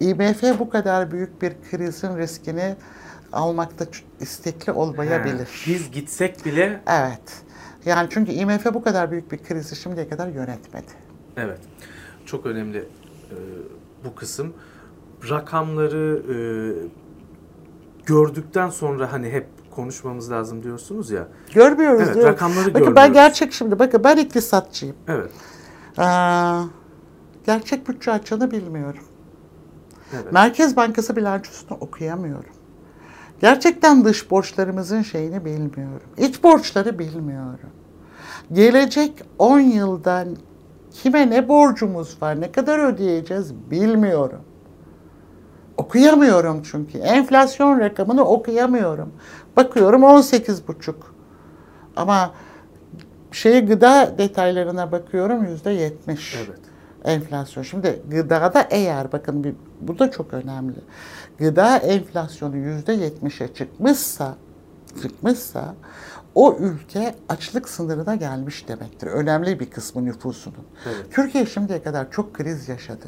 IMF 0.00 0.58
bu 0.58 0.70
kadar 0.70 1.10
büyük 1.12 1.42
bir 1.42 1.52
krizin 1.70 2.16
riskini 2.18 2.76
almakta 3.32 3.86
istekli 4.20 4.72
olmayabilir. 4.72 5.44
Ha, 5.46 5.64
Biz 5.66 5.90
gitsek 5.90 6.44
bile 6.44 6.80
Evet. 6.86 7.42
Yani 7.84 8.08
çünkü 8.10 8.32
IMF 8.32 8.74
bu 8.74 8.82
kadar 8.82 9.10
büyük 9.10 9.32
bir 9.32 9.38
krizi 9.38 9.76
şimdiye 9.76 10.08
kadar 10.08 10.28
yönetmedi. 10.28 10.92
Evet. 11.36 11.58
Çok 12.26 12.46
önemli 12.46 12.78
e, 12.78 13.36
bu 14.04 14.14
kısım. 14.14 14.54
Rakamları 15.30 16.22
e, 16.28 16.36
gördükten 18.06 18.70
sonra 18.70 19.12
hani 19.12 19.30
hep 19.30 19.46
konuşmamız 19.70 20.30
lazım 20.30 20.62
diyorsunuz 20.62 21.10
ya. 21.10 21.28
Görmüyoruz 21.54 22.02
Evet, 22.04 22.14
diyorum. 22.14 22.32
rakamları 22.32 22.74
Bakın 22.74 22.74
ben 22.74 22.84
görmüyoruz. 22.84 23.14
gerçek 23.14 23.52
şimdi 23.52 23.78
bakın 23.78 24.04
ben 24.04 24.16
iktisatçıyım. 24.16 24.96
Evet. 25.08 25.30
Aa, 25.98 26.62
gerçek 27.46 27.88
bütçe 27.88 28.12
açığını 28.12 28.50
bilmiyorum. 28.50 29.02
Evet. 30.14 30.32
Merkez 30.32 30.76
Bankası 30.76 31.16
bilançosunu 31.16 31.78
okuyamıyorum. 31.80 32.50
Gerçekten 33.40 34.04
dış 34.04 34.30
borçlarımızın 34.30 35.02
şeyini 35.02 35.44
bilmiyorum. 35.44 36.08
İç 36.18 36.42
borçları 36.42 36.98
bilmiyorum. 36.98 37.70
Gelecek 38.52 39.22
10 39.38 39.60
yıldan 39.60 40.28
kime 40.90 41.30
ne 41.30 41.48
borcumuz 41.48 42.22
var, 42.22 42.40
ne 42.40 42.52
kadar 42.52 42.78
ödeyeceğiz 42.78 43.54
bilmiyorum. 43.70 44.40
Okuyamıyorum 45.86 46.62
çünkü. 46.62 46.98
Enflasyon 46.98 47.80
rakamını 47.80 48.24
okuyamıyorum. 48.24 49.12
Bakıyorum 49.56 50.02
18,5. 50.02 50.94
Ama 51.96 52.34
şeye 53.32 53.60
gıda 53.60 54.14
detaylarına 54.18 54.92
bakıyorum 54.92 55.44
yüzde 55.44 55.70
yetmiş 55.70 56.36
Evet. 56.36 56.58
enflasyon. 57.04 57.62
Şimdi 57.62 58.02
gıdada 58.10 58.66
eğer 58.70 59.12
bakın 59.12 59.44
bir, 59.44 59.54
bu 59.80 59.98
da 59.98 60.10
çok 60.10 60.34
önemli. 60.34 60.76
Gıda 61.38 61.76
enflasyonu 61.76 62.56
yüzde 62.56 62.92
yetmişe 62.92 63.54
çıkmışsa 63.54 64.34
çıkmışsa 65.02 65.74
o 66.34 66.56
ülke 66.60 67.14
açlık 67.28 67.68
sınırına 67.68 68.14
gelmiş 68.14 68.68
demektir. 68.68 69.06
Önemli 69.06 69.60
bir 69.60 69.70
kısmı 69.70 70.04
nüfusunun. 70.04 70.56
Evet. 70.86 71.06
Türkiye 71.10 71.46
şimdiye 71.46 71.82
kadar 71.82 72.10
çok 72.10 72.34
kriz 72.34 72.68
yaşadı. 72.68 73.06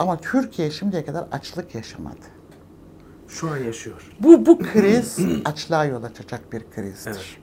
Ama 0.00 0.16
Türkiye 0.16 0.70
şimdiye 0.70 1.04
kadar 1.04 1.24
açlık 1.32 1.74
yaşamadı. 1.74 2.26
Şu 3.28 3.50
an 3.50 3.56
yaşıyor. 3.56 4.12
Bu 4.20 4.46
bu 4.46 4.58
kriz 4.58 5.18
açlığa 5.44 5.84
yol 5.84 6.02
açacak 6.02 6.52
bir 6.52 6.62
krizdir. 6.74 7.10
Evet. 7.10 7.38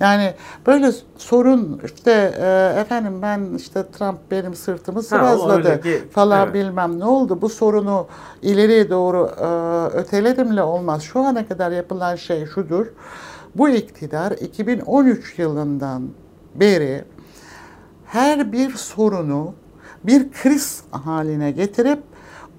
Yani 0.00 0.34
böyle 0.66 0.92
sorun 1.18 1.80
işte 1.84 2.34
e, 2.40 2.80
efendim 2.80 3.22
ben 3.22 3.54
işte 3.56 3.84
Trump 3.92 4.18
benim 4.30 4.54
sırtımı 4.54 5.02
sıvazladı 5.02 5.80
falan 6.10 6.44
evet. 6.44 6.54
bilmem 6.54 7.00
ne 7.00 7.04
oldu. 7.04 7.42
Bu 7.42 7.48
sorunu 7.48 8.06
ileriye 8.42 8.90
doğru 8.90 9.30
e, 9.40 9.46
öteledimle 9.96 10.62
olmaz. 10.62 11.02
Şu 11.02 11.20
ana 11.20 11.48
kadar 11.48 11.70
yapılan 11.70 12.16
şey 12.16 12.46
şudur. 12.46 12.86
Bu 13.54 13.68
iktidar 13.68 14.32
2013 14.32 15.38
yılından 15.38 16.08
beri 16.54 17.04
her 18.06 18.52
bir 18.52 18.70
sorunu 18.70 19.54
bir 20.04 20.32
kriz 20.32 20.82
haline 20.90 21.50
getirip 21.50 22.02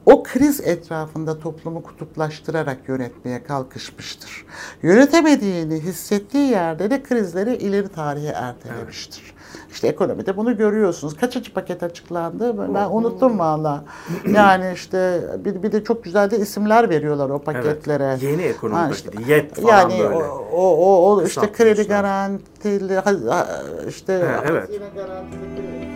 o 0.06 0.24
kriz 0.24 0.62
etrafında 0.62 1.40
toplumu 1.40 1.84
kutuplaştırarak 1.84 2.78
yönetmeye 2.88 3.44
kalkışmıştır. 3.44 4.46
Yönetemediğini 4.84 5.80
hissettiği 5.80 6.50
yerde 6.52 6.90
de 6.90 7.04
krizleri 7.04 7.56
ileri 7.56 7.88
tarihe 7.88 8.28
ertelemiştir. 8.28 9.36
İşte 9.72 9.88
ekonomide 9.88 10.38
bunu 10.38 10.58
görüyorsunuz. 10.58 11.18
Kaçıncı 11.18 11.54
paket 11.54 11.84
açıklandı? 11.84 12.74
Ben, 12.74 12.90
unuttum 12.90 13.40
valla. 13.40 13.84
Yani 14.34 14.72
işte 14.74 15.22
bir, 15.46 15.64
bir 15.64 15.72
de 15.72 15.84
çok 15.84 16.04
güzel 16.04 16.32
de 16.32 16.38
isimler 16.38 16.90
veriyorlar 16.90 17.30
o 17.30 17.40
paketlere. 17.40 18.04
Evet. 18.04 18.24
Yeni 18.24 18.42
ekonomi 18.42 18.80
Ha 18.80 18.90
paketi, 18.90 19.32
YEP 19.32 19.56
falan 19.56 19.90
yani 19.90 20.00
böyle. 20.00 20.16
o, 20.16 20.48
o, 20.52 20.76
o, 20.78 21.16
o 21.16 21.24
işte 21.24 21.52
kredi 21.52 21.88
garantili 21.88 23.02
işte 23.90 24.14
Ha, 24.14 24.44
evet. 24.50 24.64
hazine 24.64 24.90
garantili 24.96 25.95